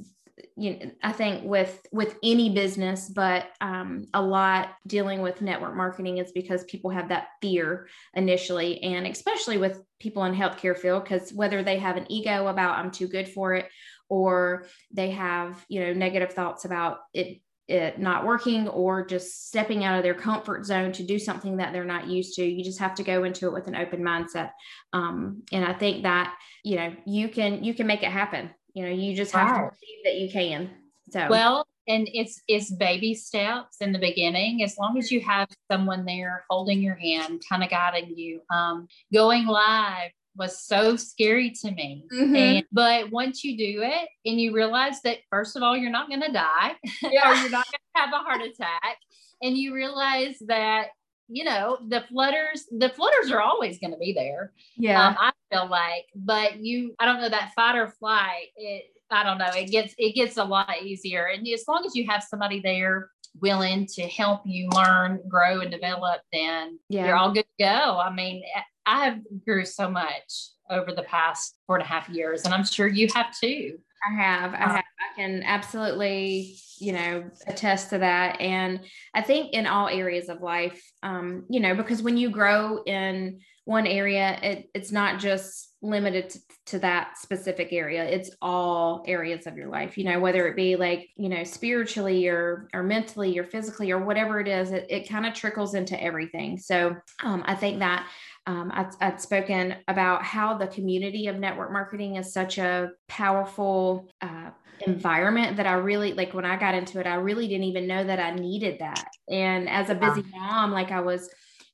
you 0.57 0.79
know, 0.79 0.91
I 1.03 1.13
think 1.13 1.45
with 1.45 1.87
with 1.93 2.17
any 2.23 2.51
business, 2.51 3.09
but 3.09 3.47
um, 3.61 4.07
a 4.15 4.23
lot 4.23 4.71
dealing 4.87 5.23
with 5.23 5.43
network 5.43 5.75
marketing 5.75 6.19
is 6.19 6.33
because 6.33 6.65
people 6.65 6.91
have 6.91 7.09
that 7.09 7.29
fear 7.41 7.89
initially, 8.15 8.83
and 8.83 9.07
especially 9.07 9.59
with 9.59 9.83
people 10.01 10.25
in 10.25 10.35
healthcare 10.35 10.77
field, 10.77 11.05
because 11.05 11.33
whether 11.33 11.63
they 11.63 11.79
have 11.79 11.97
an 11.97 12.11
ego 12.11 12.47
about 12.47 12.79
I'm 12.79 12.91
too 12.91 13.09
good 13.09 13.29
for 13.29 13.55
it, 13.55 13.69
or 14.09 14.67
they 14.93 15.11
have 15.11 15.65
you 15.69 15.81
know 15.81 15.93
negative 15.93 16.33
thoughts 16.33 16.65
about 16.65 16.99
it 17.15 17.41
it 17.69 17.99
not 17.99 18.27
working 18.27 18.69
or 18.69 19.07
just 19.07 19.49
stepping 19.49 19.85
out 19.85 19.97
of 19.97 20.03
their 20.03 20.15
comfort 20.15 20.67
zone 20.67 20.93
to 20.93 21.05
do 21.05 21.19
something 21.19 21.57
that 21.57 21.73
they're 21.73 21.85
not 21.85 22.09
used 22.09 22.35
to 22.35 22.45
you 22.45 22.65
just 22.65 22.81
have 22.81 22.95
to 22.95 23.05
go 23.05 23.25
into 23.25 23.47
it 23.47 23.53
with 23.53 23.69
an 23.69 23.77
open 23.77 24.03
mindset. 24.03 24.51
Um, 24.93 25.43
and 25.53 25.65
i 25.65 25.73
think 25.73 26.03
that 26.03 26.35
you 26.65 26.77
know 26.77 26.95
you 27.07 27.29
can 27.29 27.65
you 27.65 27.73
can 27.73 27.87
make 27.87 28.03
it 28.03 28.11
happen 28.11 28.51
you 28.75 28.85
know 28.85 28.91
you 28.91 29.15
just 29.15 29.33
have 29.33 29.49
to 29.49 29.77
believe 29.79 30.05
that 30.05 30.17
you 30.17 30.31
can 30.31 30.71
so. 31.11 31.27
Well 31.29 31.67
and 31.89 32.09
it's 32.13 32.41
it's 32.49 32.71
baby 32.71 33.15
steps 33.15 33.79
in 33.81 33.93
the 33.93 33.99
beginning. 33.99 34.63
As 34.63 34.79
long 34.79 34.99
as 34.99 35.11
you 35.11 35.21
have 35.21 35.49
someone 35.71 36.05
there 36.05 36.45
holding 36.49 36.81
your 36.81 36.95
hand 36.95 37.43
kind 37.49 37.63
of 37.63 37.71
guiding 37.71 38.17
you 38.17 38.41
um, 38.51 38.87
going 39.13 39.47
live 39.47 40.11
was 40.37 40.65
so 40.65 40.97
scary 40.97 41.51
to 41.51 41.71
me. 41.73 42.05
Mm-hmm. 42.13 42.37
and 42.37 42.65
but 42.73 43.11
once 43.11 43.45
you 43.45 43.57
do 43.57 43.83
it 43.83 44.09
and 44.25 44.41
you 44.41 44.55
realize 44.55 45.03
that 45.03 45.19
first 45.31 45.57
of 45.57 45.63
all 45.63 45.77
you're 45.77 45.91
not 45.91 46.09
going 46.09 46.23
to 46.23 46.33
die. 46.33 46.73
Yeah. 47.03 47.31
or 47.31 47.35
you're 47.35 47.51
not 47.51 47.67
going 47.67 47.81
to 47.95 48.01
have 48.01 48.11
a 48.13 48.19
heart 48.19 48.43
attack. 48.43 48.99
And 49.43 49.59
you 49.59 49.75
realize 49.75 50.37
that 50.47 50.89
you 51.33 51.45
know 51.45 51.79
the 51.89 52.03
flutters 52.03 52.67
the 52.71 52.91
flutters 52.91 53.31
are 53.31 53.41
always 53.41 53.79
going 53.79 53.93
to 53.93 53.99
be 53.99 54.13
there. 54.13 54.53
Yeah. 54.77 55.09
Um, 55.09 55.17
i 55.19 55.33
feel 55.51 55.69
like 55.69 56.07
but 56.15 56.59
you 56.59 56.95
i 56.99 57.05
don't 57.05 57.21
know 57.21 57.29
that 57.29 57.53
fight 57.55 57.77
or 57.77 57.89
flight 57.89 58.49
it 58.57 58.85
i 59.11 59.23
don't 59.23 59.39
know 59.39 59.51
it 59.55 59.71
gets 59.71 59.95
it 59.99 60.15
gets 60.15 60.37
a 60.37 60.45
lot 60.45 60.83
easier. 60.83 61.27
And 61.27 61.47
as 61.49 61.65
long 61.67 61.85
as 61.87 61.95
you 61.95 62.07
have 62.09 62.23
somebody 62.23 62.61
there 62.61 63.11
willing 63.41 63.87
to 63.87 64.03
help 64.03 64.43
you 64.45 64.69
learn 64.71 65.21
grow 65.29 65.61
and 65.61 65.71
develop 65.71 66.21
then 66.33 66.79
yeah. 66.89 67.07
you're 67.07 67.17
all 67.17 67.33
good 67.33 67.47
to 67.59 67.65
go. 67.65 67.99
I 67.99 68.13
mean 68.13 68.43
i 68.87 69.05
have 69.05 69.21
grew 69.45 69.65
so 69.65 69.89
much 69.89 70.51
over 70.71 70.93
the 70.93 71.03
past 71.03 71.57
four 71.67 71.77
and 71.77 71.85
a 71.85 71.89
half 71.89 72.09
years 72.09 72.45
and 72.45 72.55
i'm 72.55 72.65
sure 72.65 72.87
you 72.87 73.09
have 73.15 73.37
too 73.39 73.79
I 74.05 74.15
have. 74.15 74.55
I 74.55 74.57
have. 74.57 74.77
I 74.77 75.17
can 75.17 75.43
absolutely, 75.45 76.57
you 76.79 76.93
know, 76.93 77.31
attest 77.47 77.91
to 77.91 77.99
that. 77.99 78.41
And 78.41 78.81
I 79.15 79.23
think 79.23 79.53
in 79.53 79.67
all 79.67 79.89
areas 79.89 80.29
of 80.29 80.41
life, 80.41 80.83
um, 81.03 81.45
you 81.49 81.61
know, 81.61 81.75
because 81.75 82.03
when 82.03 82.17
you 82.17 82.31
grow 82.31 82.83
in 82.85 83.41
one 83.65 83.87
area, 83.87 84.39
it, 84.43 84.71
it's 84.75 84.91
not 84.91 85.21
just 85.21 85.72
limited 85.83 86.31
to, 86.31 86.41
to, 86.67 86.79
that 86.79 87.19
specific 87.19 87.73
area. 87.73 88.05
It's 88.05 88.31
all 88.41 89.05
areas 89.07 89.47
of 89.47 89.57
your 89.57 89.69
life, 89.69 89.99
you 89.99 90.05
know, 90.05 90.21
whether 90.21 90.47
it 90.47 90.57
be 90.57 90.77
like, 90.77 91.11
you 91.17 91.29
know, 91.29 91.45
spiritually 91.45 92.29
or 92.29 92.69
or 92.73 92.83
mentally 92.83 93.37
or 93.39 93.45
physically 93.45 93.91
or 93.91 93.99
whatever 93.99 94.41
it 94.41 94.49
is, 94.49 94.71
it, 94.71 94.87
it 94.89 95.09
kind 95.09 95.27
of 95.27 95.35
trickles 95.35 95.75
into 95.75 96.01
everything. 96.01 96.59
So 96.59 96.97
um, 97.23 97.43
I 97.47 97.55
think 97.55 97.81
that 97.81 98.09
um, 98.47 98.71
I'd, 98.75 98.91
I'd, 99.01 99.21
spoken 99.21 99.77
about 99.87 100.25
how 100.25 100.57
the 100.57 100.67
community 100.67 101.29
of 101.29 101.39
network 101.39 101.73
marketing 101.73 102.17
is 102.17 102.33
such 102.33 102.59
a 102.59 102.91
powerful 103.09 104.09
uh, 104.21 104.51
environment 104.87 105.57
that 105.57 105.67
I 105.67 105.75
really 105.75 106.13
like 106.13 106.35
when 106.35 106.45
I 106.45 106.57
got 106.57 106.75
into 106.75 106.99
it, 107.01 107.07
I 107.07 107.15
really 107.15 107.49
didn't 107.49 107.65
even 107.65 107.87
know 107.87 108.05
that 108.05 108.19
I 108.19 108.35
needed 108.35 108.81
that. 108.81 109.05
And 109.29 109.69
as 109.69 109.91
a 109.91 109.95
busy 109.95 110.25
mom, 110.33 110.73
like 110.73 110.91
I 110.91 111.01
was, 111.01 111.31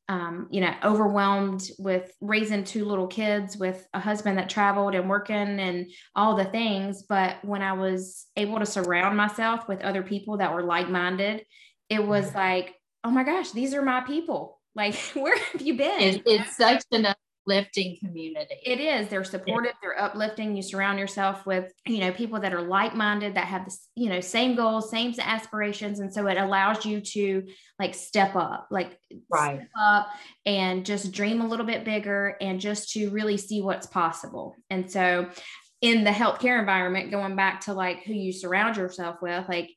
um, 0.09 0.49
you 0.51 0.61
know, 0.63 0.75
overwhelmed 0.83 1.69
with 1.79 2.11
raising 2.21 2.65
two 2.65 2.85
little 2.87 3.07
kids 3.07 3.57
with 3.59 3.87
a 3.93 4.01
husband 4.01 4.39
that 4.39 4.49
traveled 4.49 4.95
and 4.95 5.09
working 5.09 5.61
and 5.61 5.91
all 6.17 6.35
the 6.35 6.47
things. 6.47 7.03
But 7.03 7.45
when 7.45 7.63
I 7.63 7.75
was 7.75 8.27
able 8.37 8.59
to 8.59 8.67
surround 8.67 9.17
myself 9.17 9.69
with 9.69 9.83
other 9.83 10.03
people 10.03 10.39
that 10.39 10.55
were 10.55 10.63
like 10.63 10.89
minded, 10.89 11.45
it 11.91 12.07
was 12.07 12.29
mm-hmm. 12.29 12.39
like, 12.39 12.75
oh 13.05 13.11
my 13.11 13.23
gosh, 13.23 13.51
these 13.51 13.75
are 13.75 13.83
my 13.83 14.01
people 14.01 14.59
like, 14.75 14.95
where 15.15 15.37
have 15.37 15.61
you 15.61 15.77
been? 15.77 16.01
It's, 16.01 16.23
it's 16.25 16.57
such 16.57 16.83
an 16.93 17.07
uplifting 17.49 17.97
community. 17.99 18.57
It 18.65 18.81
is. 18.81 19.09
They're 19.09 19.25
supportive, 19.25 19.73
yeah. 19.75 19.79
they're 19.83 20.01
uplifting. 20.01 20.55
You 20.57 20.63
surround 20.63 20.99
yourself 20.99 21.47
with, 21.47 21.73
you 21.87 21.99
know, 21.99 22.13
people 22.13 22.41
that 22.41 22.53
are 22.53 22.63
like-minded, 22.63 23.35
that 23.35 23.47
have 23.47 23.65
the, 23.67 23.77
you 23.95 24.09
know, 24.09 24.21
same 24.21 24.55
goals, 24.55 24.91
same 24.91 25.15
aspirations. 25.19 26.01
And 26.01 26.13
so 26.13 26.27
it 26.27 26.37
allows 26.37 26.85
you 26.85 27.01
to 27.01 27.47
like 27.79 27.95
step 27.95 28.37
up, 28.37 28.69
like 28.71 28.99
right. 29.31 29.59
step 29.59 29.69
up 29.81 30.09
and 30.45 30.85
just 30.85 31.13
dream 31.13 31.41
a 31.41 31.47
little 31.47 31.67
bit 31.67 31.85
bigger 31.85 32.37
and 32.41 32.61
just 32.61 32.93
to 32.93 33.11
really 33.11 33.37
see 33.37 33.63
what's 33.63 33.87
possible. 33.87 34.55
And 34.71 34.91
so 34.91 35.31
in 35.81 36.05
the 36.05 36.11
healthcare 36.11 36.59
environment, 36.59 37.11
going 37.11 37.37
back 37.37 37.63
to 37.63 37.73
like 37.73 38.03
who 38.05 38.13
you 38.13 38.33
surround 38.33 38.77
yourself 38.77 39.17
with, 39.23 39.49
like 39.49 39.71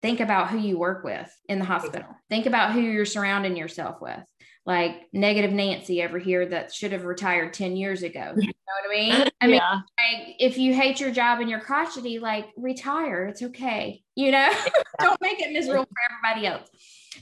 think 0.00 0.20
about 0.20 0.48
who 0.48 0.58
you 0.58 0.78
work 0.78 1.04
with 1.04 1.30
in 1.48 1.58
the 1.58 1.64
hospital. 1.64 2.08
Think 2.30 2.46
about 2.46 2.72
who 2.72 2.80
you're 2.80 3.04
surrounding 3.04 3.56
yourself 3.56 3.96
with. 4.00 4.20
Like 4.66 5.08
negative 5.12 5.52
Nancy 5.52 6.02
over 6.02 6.18
here 6.18 6.46
that 6.46 6.72
should 6.72 6.92
have 6.92 7.04
retired 7.04 7.54
10 7.54 7.76
years 7.76 8.02
ago. 8.02 8.34
You 8.36 8.46
know 8.48 8.52
what 8.82 8.90
I 8.90 9.00
mean? 9.00 9.28
I 9.40 9.46
mean, 9.46 9.56
yeah. 9.56 9.74
like, 9.74 10.36
if 10.38 10.58
you 10.58 10.74
hate 10.74 11.00
your 11.00 11.10
job 11.10 11.40
and 11.40 11.48
you're 11.48 11.60
crotchety, 11.60 12.18
like 12.18 12.46
retire. 12.56 13.26
It's 13.26 13.42
okay. 13.42 14.02
You 14.14 14.32
know, 14.32 14.50
don't 15.00 15.20
make 15.20 15.40
it 15.40 15.52
miserable 15.52 15.84
for 15.84 16.30
everybody 16.30 16.46
else. 16.46 16.68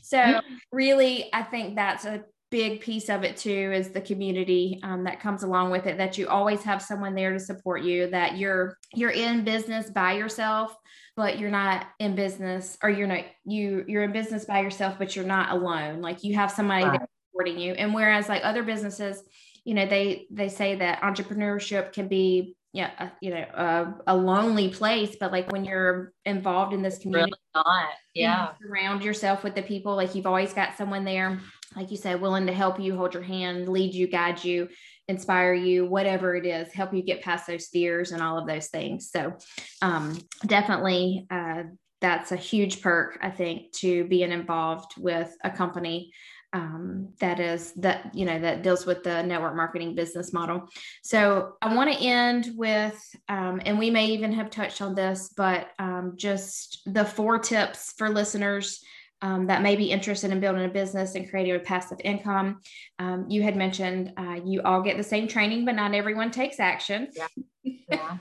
So, 0.02 0.40
really, 0.72 1.30
I 1.32 1.42
think 1.42 1.76
that's 1.76 2.04
a 2.04 2.24
big 2.50 2.80
piece 2.80 3.08
of 3.10 3.24
it 3.24 3.36
too 3.36 3.72
is 3.74 3.90
the 3.90 4.00
community 4.00 4.80
um, 4.82 5.04
that 5.04 5.20
comes 5.20 5.42
along 5.42 5.70
with 5.70 5.86
it 5.86 5.98
that 5.98 6.16
you 6.16 6.26
always 6.28 6.62
have 6.62 6.80
someone 6.80 7.14
there 7.14 7.32
to 7.32 7.40
support 7.40 7.82
you 7.82 8.08
that 8.08 8.38
you're 8.38 8.76
you're 8.94 9.10
in 9.10 9.44
business 9.44 9.90
by 9.90 10.12
yourself 10.14 10.74
but 11.14 11.38
you're 11.38 11.50
not 11.50 11.86
in 11.98 12.14
business 12.14 12.78
or 12.82 12.88
you're 12.88 13.06
not 13.06 13.22
you 13.44 13.84
you're 13.86 14.02
in 14.02 14.12
business 14.12 14.46
by 14.46 14.60
yourself 14.60 14.94
but 14.98 15.14
you're 15.14 15.26
not 15.26 15.50
alone 15.50 16.00
like 16.00 16.24
you 16.24 16.34
have 16.34 16.50
somebody 16.50 16.86
right. 16.86 17.00
Supporting 17.38 17.58
you. 17.58 17.72
And 17.74 17.94
whereas 17.94 18.28
like 18.28 18.44
other 18.44 18.62
businesses 18.62 19.22
you 19.64 19.74
know 19.74 19.84
they 19.84 20.26
they 20.30 20.48
say 20.48 20.76
that 20.76 21.02
entrepreneurship 21.02 21.92
can 21.92 22.08
be 22.08 22.56
yeah 22.72 22.90
a, 22.98 23.12
you 23.20 23.30
know 23.30 23.44
a, 23.54 23.94
a, 24.06 24.16
lonely 24.16 24.70
place 24.70 25.16
but 25.20 25.30
like 25.30 25.52
when 25.52 25.62
you're 25.62 26.12
involved 26.24 26.72
in 26.72 26.80
this 26.80 26.96
community 26.96 27.32
really 27.54 27.66
not. 27.66 27.88
yeah. 28.14 28.48
you 28.60 28.66
surround 28.66 29.04
yourself 29.04 29.44
with 29.44 29.54
the 29.54 29.62
people 29.62 29.94
like 29.94 30.14
you've 30.14 30.26
always 30.26 30.54
got 30.54 30.76
someone 30.78 31.04
there 31.04 31.38
like 31.76 31.90
you 31.90 31.98
said 31.98 32.18
willing 32.18 32.46
to 32.46 32.52
help 32.52 32.80
you 32.80 32.96
hold 32.96 33.12
your 33.12 33.22
hand 33.22 33.68
lead 33.68 33.92
you 33.92 34.06
guide 34.06 34.42
you 34.42 34.68
inspire 35.06 35.52
you 35.52 35.84
whatever 35.84 36.34
it 36.34 36.46
is 36.46 36.72
help 36.72 36.94
you 36.94 37.02
get 37.02 37.22
past 37.22 37.46
those 37.46 37.66
fears 37.66 38.12
and 38.12 38.22
all 38.22 38.38
of 38.38 38.46
those 38.46 38.68
things. 38.68 39.10
So 39.10 39.34
um, 39.80 40.18
definitely 40.46 41.26
uh, 41.30 41.62
that's 42.00 42.32
a 42.32 42.36
huge 42.36 42.80
perk 42.80 43.18
i 43.22 43.30
think 43.30 43.72
to 43.72 44.04
being 44.04 44.30
involved 44.30 44.92
with 44.98 45.34
a 45.42 45.50
company 45.50 46.12
um, 46.52 47.12
that 47.20 47.40
is 47.40 47.72
that 47.74 48.14
you 48.14 48.24
know 48.24 48.38
that 48.38 48.62
deals 48.62 48.86
with 48.86 49.02
the 49.04 49.22
network 49.22 49.54
marketing 49.54 49.94
business 49.94 50.32
model. 50.32 50.68
So 51.02 51.56
i 51.60 51.74
want 51.74 51.92
to 51.92 51.98
end 51.98 52.52
with 52.56 52.98
um, 53.28 53.60
and 53.64 53.78
we 53.78 53.90
may 53.90 54.06
even 54.06 54.32
have 54.32 54.50
touched 54.50 54.80
on 54.80 54.94
this 54.94 55.32
but 55.36 55.68
um, 55.78 56.14
just 56.16 56.82
the 56.86 57.04
four 57.04 57.38
tips 57.38 57.92
for 57.98 58.08
listeners 58.08 58.82
um, 59.20 59.48
that 59.48 59.62
may 59.62 59.76
be 59.76 59.90
interested 59.90 60.30
in 60.30 60.40
building 60.40 60.64
a 60.64 60.68
business 60.68 61.16
and 61.16 61.28
creating 61.28 61.56
a 61.56 61.58
passive 61.58 61.98
income. 62.04 62.60
Um, 63.00 63.26
you 63.28 63.42
had 63.42 63.56
mentioned 63.56 64.12
uh, 64.16 64.38
you 64.44 64.62
all 64.62 64.80
get 64.80 64.96
the 64.96 65.02
same 65.02 65.28
training 65.28 65.64
but 65.64 65.74
not 65.74 65.94
everyone 65.94 66.30
takes 66.30 66.60
action. 66.60 67.08
Yeah, 67.14 67.26
yeah. 67.90 68.18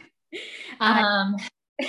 um, 0.79 1.35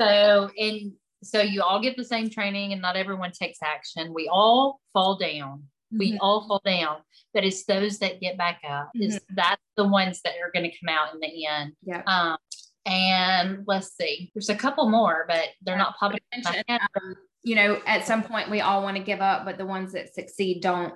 so 0.00 0.50
in 0.56 0.94
so 1.28 1.40
you 1.40 1.62
all 1.62 1.80
get 1.80 1.96
the 1.96 2.04
same 2.04 2.30
training 2.30 2.72
and 2.72 2.82
not 2.82 2.96
everyone 2.96 3.32
takes 3.32 3.58
action. 3.62 4.12
We 4.14 4.28
all 4.32 4.80
fall 4.92 5.16
down. 5.16 5.64
Mm-hmm. 5.92 5.98
We 5.98 6.18
all 6.20 6.46
fall 6.46 6.60
down, 6.64 6.98
but 7.32 7.44
it's 7.44 7.64
those 7.64 7.98
that 8.00 8.20
get 8.20 8.36
back 8.36 8.60
up. 8.68 8.88
Mm-hmm. 8.96 9.02
Is 9.02 9.20
that's 9.34 9.62
the 9.76 9.86
ones 9.88 10.20
that 10.22 10.34
are 10.42 10.50
going 10.52 10.70
to 10.70 10.76
come 10.78 10.94
out 10.94 11.14
in 11.14 11.20
the 11.20 11.46
end. 11.46 11.72
Yeah. 11.82 12.02
Um, 12.06 12.36
and 12.84 13.64
let's 13.66 13.96
see, 13.96 14.30
there's 14.34 14.48
a 14.48 14.54
couple 14.54 14.88
more, 14.88 15.24
but 15.28 15.48
they're 15.62 15.76
not 15.76 15.96
public. 15.98 16.22
Um, 16.68 17.14
you 17.42 17.54
know, 17.54 17.80
at 17.86 18.06
some 18.06 18.22
point 18.22 18.50
we 18.50 18.60
all 18.60 18.82
want 18.82 18.96
to 18.96 19.02
give 19.02 19.20
up, 19.20 19.44
but 19.44 19.58
the 19.58 19.66
ones 19.66 19.92
that 19.92 20.14
succeed 20.14 20.62
don't. 20.62 20.94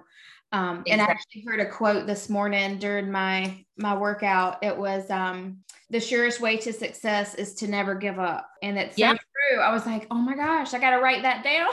Um, 0.53 0.83
exactly. 0.87 0.93
And 0.93 1.01
I 1.03 1.05
actually 1.05 1.45
heard 1.47 1.61
a 1.61 1.71
quote 1.71 2.07
this 2.07 2.29
morning 2.29 2.79
during 2.79 3.11
my 3.11 3.65
my 3.77 3.97
workout. 3.97 4.63
It 4.63 4.77
was 4.77 5.09
um, 5.11 5.59
the 5.91 6.01
surest 6.01 6.41
way 6.41 6.59
to 6.59 6.73
success 6.73 7.35
is 7.35 7.55
to 7.57 7.69
never 7.69 7.95
give 7.95 8.19
up, 8.19 8.49
and 8.63 8.79
it's 8.79 8.97
so 8.97 9.17
true. 9.51 9.61
I 9.61 9.73
was 9.73 9.87
like, 9.87 10.07
oh 10.11 10.17
my 10.19 10.37
gosh, 10.37 10.75
I 10.75 10.79
got 10.79 10.91
to 10.91 11.03
write 11.03 11.23
that 11.23 11.45
down. 11.45 11.71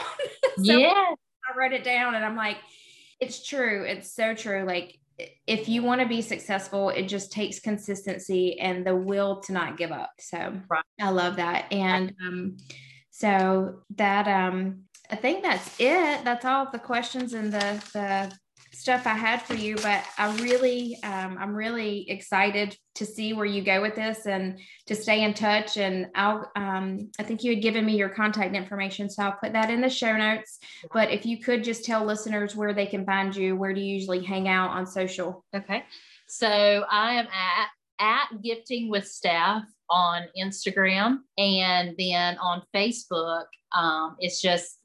so 0.64 0.76
yeah, 0.76 0.92
I 0.92 1.56
wrote 1.56 1.72
it 1.72 1.84
down, 1.84 2.14
and 2.14 2.24
I'm 2.24 2.36
like, 2.36 2.56
it's 3.20 3.46
true. 3.46 3.84
It's 3.84 4.14
so 4.14 4.34
true. 4.34 4.64
Like 4.64 4.98
if 5.46 5.68
you 5.68 5.82
want 5.82 6.00
to 6.00 6.08
be 6.08 6.22
successful, 6.22 6.90
it 6.90 7.04
just 7.04 7.32
takes 7.32 7.60
consistency 7.60 8.58
and 8.58 8.86
the 8.86 8.96
will 8.96 9.40
to 9.40 9.52
not 9.52 9.76
give 9.76 9.92
up. 9.92 10.10
So 10.18 10.38
right. 10.68 10.84
I 11.00 11.10
love 11.10 11.36
that. 11.36 11.70
And 11.72 12.14
um, 12.26 12.56
so 13.10 13.80
that 13.96 14.28
um, 14.28 14.84
I 15.10 15.16
think 15.16 15.42
that's 15.42 15.78
it. 15.78 16.24
That's 16.24 16.44
all 16.44 16.70
the 16.70 16.78
questions 16.78 17.34
and 17.34 17.52
the 17.52 17.82
the 17.92 18.32
stuff 18.80 19.06
I 19.06 19.14
had 19.14 19.42
for 19.42 19.52
you, 19.52 19.76
but 19.76 20.02
I 20.16 20.34
really, 20.36 20.96
um, 21.02 21.36
I'm 21.38 21.54
really 21.54 22.08
excited 22.08 22.74
to 22.94 23.04
see 23.04 23.34
where 23.34 23.44
you 23.44 23.62
go 23.62 23.82
with 23.82 23.94
this 23.94 24.26
and 24.26 24.58
to 24.86 24.94
stay 24.94 25.22
in 25.22 25.34
touch. 25.34 25.76
And 25.76 26.06
I'll, 26.14 26.50
um, 26.56 27.10
I 27.18 27.22
think 27.24 27.44
you 27.44 27.54
had 27.54 27.62
given 27.62 27.84
me 27.84 27.96
your 27.96 28.08
contact 28.08 28.56
information, 28.56 29.10
so 29.10 29.24
I'll 29.24 29.38
put 29.40 29.52
that 29.52 29.70
in 29.70 29.82
the 29.82 29.90
show 29.90 30.16
notes. 30.16 30.58
But 30.94 31.10
if 31.10 31.26
you 31.26 31.38
could 31.38 31.62
just 31.62 31.84
tell 31.84 32.06
listeners 32.06 32.56
where 32.56 32.72
they 32.72 32.86
can 32.86 33.04
find 33.04 33.36
you, 33.36 33.54
where 33.54 33.74
do 33.74 33.80
you 33.82 33.94
usually 33.94 34.24
hang 34.24 34.48
out 34.48 34.70
on 34.70 34.86
social? 34.86 35.44
Okay. 35.54 35.84
So 36.26 36.48
I 36.48 37.14
am 37.14 37.26
at, 37.26 37.68
at 37.98 38.42
Gifting 38.42 38.88
with 38.88 39.06
Steph 39.06 39.64
on 39.90 40.22
Instagram. 40.40 41.18
And 41.36 41.94
then 41.98 42.38
on 42.38 42.62
Facebook, 42.74 43.44
um, 43.76 44.16
it's 44.20 44.40
just 44.40 44.79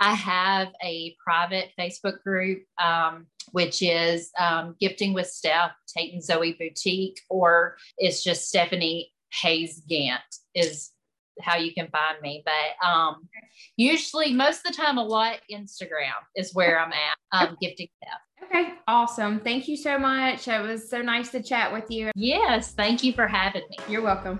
I 0.00 0.14
have 0.14 0.68
a 0.82 1.16
private 1.22 1.70
Facebook 1.78 2.22
group, 2.22 2.62
um, 2.82 3.26
which 3.52 3.82
is 3.82 4.30
um, 4.38 4.76
Gifting 4.80 5.12
with 5.12 5.26
Steph, 5.26 5.72
Tate 5.88 6.12
and 6.12 6.22
Zoey 6.22 6.58
Boutique, 6.58 7.20
or 7.28 7.76
it's 7.96 8.22
just 8.22 8.48
Stephanie 8.48 9.12
Hayes 9.42 9.82
Gant 9.88 10.20
is 10.54 10.92
how 11.40 11.56
you 11.56 11.72
can 11.72 11.88
find 11.88 12.20
me. 12.22 12.44
But 12.44 12.86
um, 12.86 13.28
usually, 13.76 14.32
most 14.32 14.66
of 14.66 14.72
the 14.72 14.82
time, 14.82 14.98
a 14.98 15.04
lot 15.04 15.38
Instagram 15.50 16.12
is 16.36 16.54
where 16.54 16.78
I'm 16.80 16.92
at, 16.92 17.48
um, 17.48 17.56
Gifting 17.60 17.88
Steph. 17.96 18.50
Okay, 18.50 18.74
awesome. 18.86 19.40
Thank 19.40 19.68
you 19.68 19.76
so 19.76 19.98
much. 19.98 20.48
It 20.48 20.62
was 20.62 20.88
so 20.88 21.02
nice 21.02 21.30
to 21.32 21.42
chat 21.42 21.72
with 21.72 21.90
you. 21.90 22.10
Yes, 22.14 22.72
thank 22.72 23.02
you 23.02 23.12
for 23.12 23.26
having 23.26 23.62
me. 23.68 23.76
You're 23.88 24.02
welcome. 24.02 24.38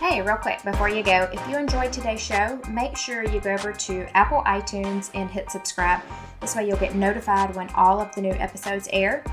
Hey, 0.00 0.22
real 0.22 0.36
quick 0.36 0.62
before 0.62 0.88
you 0.88 1.02
go, 1.02 1.28
if 1.32 1.48
you 1.48 1.58
enjoyed 1.58 1.92
today's 1.92 2.20
show, 2.20 2.60
make 2.70 2.96
sure 2.96 3.24
you 3.24 3.40
go 3.40 3.52
over 3.52 3.72
to 3.72 4.16
Apple 4.16 4.44
iTunes 4.46 5.10
and 5.12 5.28
hit 5.28 5.50
subscribe. 5.50 6.00
This 6.40 6.54
way, 6.54 6.68
you'll 6.68 6.76
get 6.76 6.94
notified 6.94 7.56
when 7.56 7.68
all 7.70 8.00
of 8.00 8.14
the 8.14 8.20
new 8.20 8.30
episodes 8.30 8.88
air. 8.92 9.24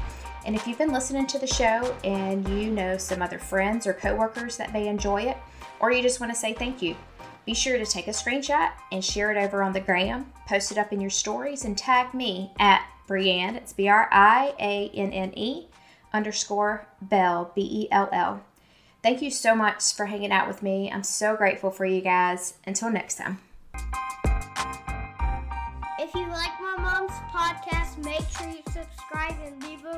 And 0.44 0.56
if 0.56 0.66
you've 0.66 0.80
been 0.80 0.92
listening 0.92 1.28
to 1.28 1.38
the 1.38 1.46
show 1.46 1.96
and 2.04 2.50
you 2.50 2.72
know 2.72 2.98
some 2.98 3.22
other 3.22 3.38
friends 3.38 3.86
or 3.86 3.94
coworkers 3.94 4.58
that 4.58 4.74
may 4.74 4.88
enjoy 4.88 5.22
it, 5.22 5.38
or 5.80 5.92
you 5.92 6.02
just 6.02 6.20
want 6.20 6.34
to 6.34 6.38
say 6.40 6.52
thank 6.52 6.82
you, 6.82 6.96
be 7.46 7.54
sure 7.54 7.78
to 7.78 7.86
take 7.86 8.08
a 8.08 8.12
screenshot 8.12 8.72
and 8.92 9.06
share 9.06 9.32
it 9.32 9.38
over 9.38 9.62
on 9.62 9.72
the 9.72 9.80
gram, 9.80 10.34
post 10.48 10.72
it 10.72 10.80
up 10.80 10.92
in 10.92 11.00
your 11.00 11.12
stories, 11.12 11.64
and 11.64 11.78
tag 11.78 12.12
me 12.16 12.52
at 12.58 12.84
Brianne, 13.08 13.56
it's 13.56 13.72
B 13.72 13.88
R 13.88 14.10
I 14.12 14.56
A 14.60 14.90
N 14.96 15.14
N 15.14 15.32
E 15.38 15.68
underscore 16.12 16.88
Bell, 17.04 17.52
B 17.54 17.62
E 17.62 17.88
L 17.92 18.10
L. 18.12 18.44
Thank 19.06 19.22
you 19.22 19.30
so 19.30 19.54
much 19.54 19.94
for 19.94 20.08
hanging 20.08 20.32
out 20.32 20.48
with 20.48 20.64
me. 20.64 20.92
I'm 20.92 21.04
so 21.04 21.36
grateful 21.36 21.70
for 21.70 21.86
you 21.86 22.02
guys. 22.02 22.56
Until 22.66 22.90
next 22.90 23.20
time. 23.20 23.38
If 26.00 26.12
you 26.16 26.26
like 26.30 26.60
my 26.60 26.76
mom's 26.80 27.12
podcast, 27.30 28.04
make 28.04 28.28
sure 28.36 28.50
you 28.50 28.64
subscribe 28.74 29.36
and 29.46 29.62
leave 29.62 29.86
a 29.86 29.96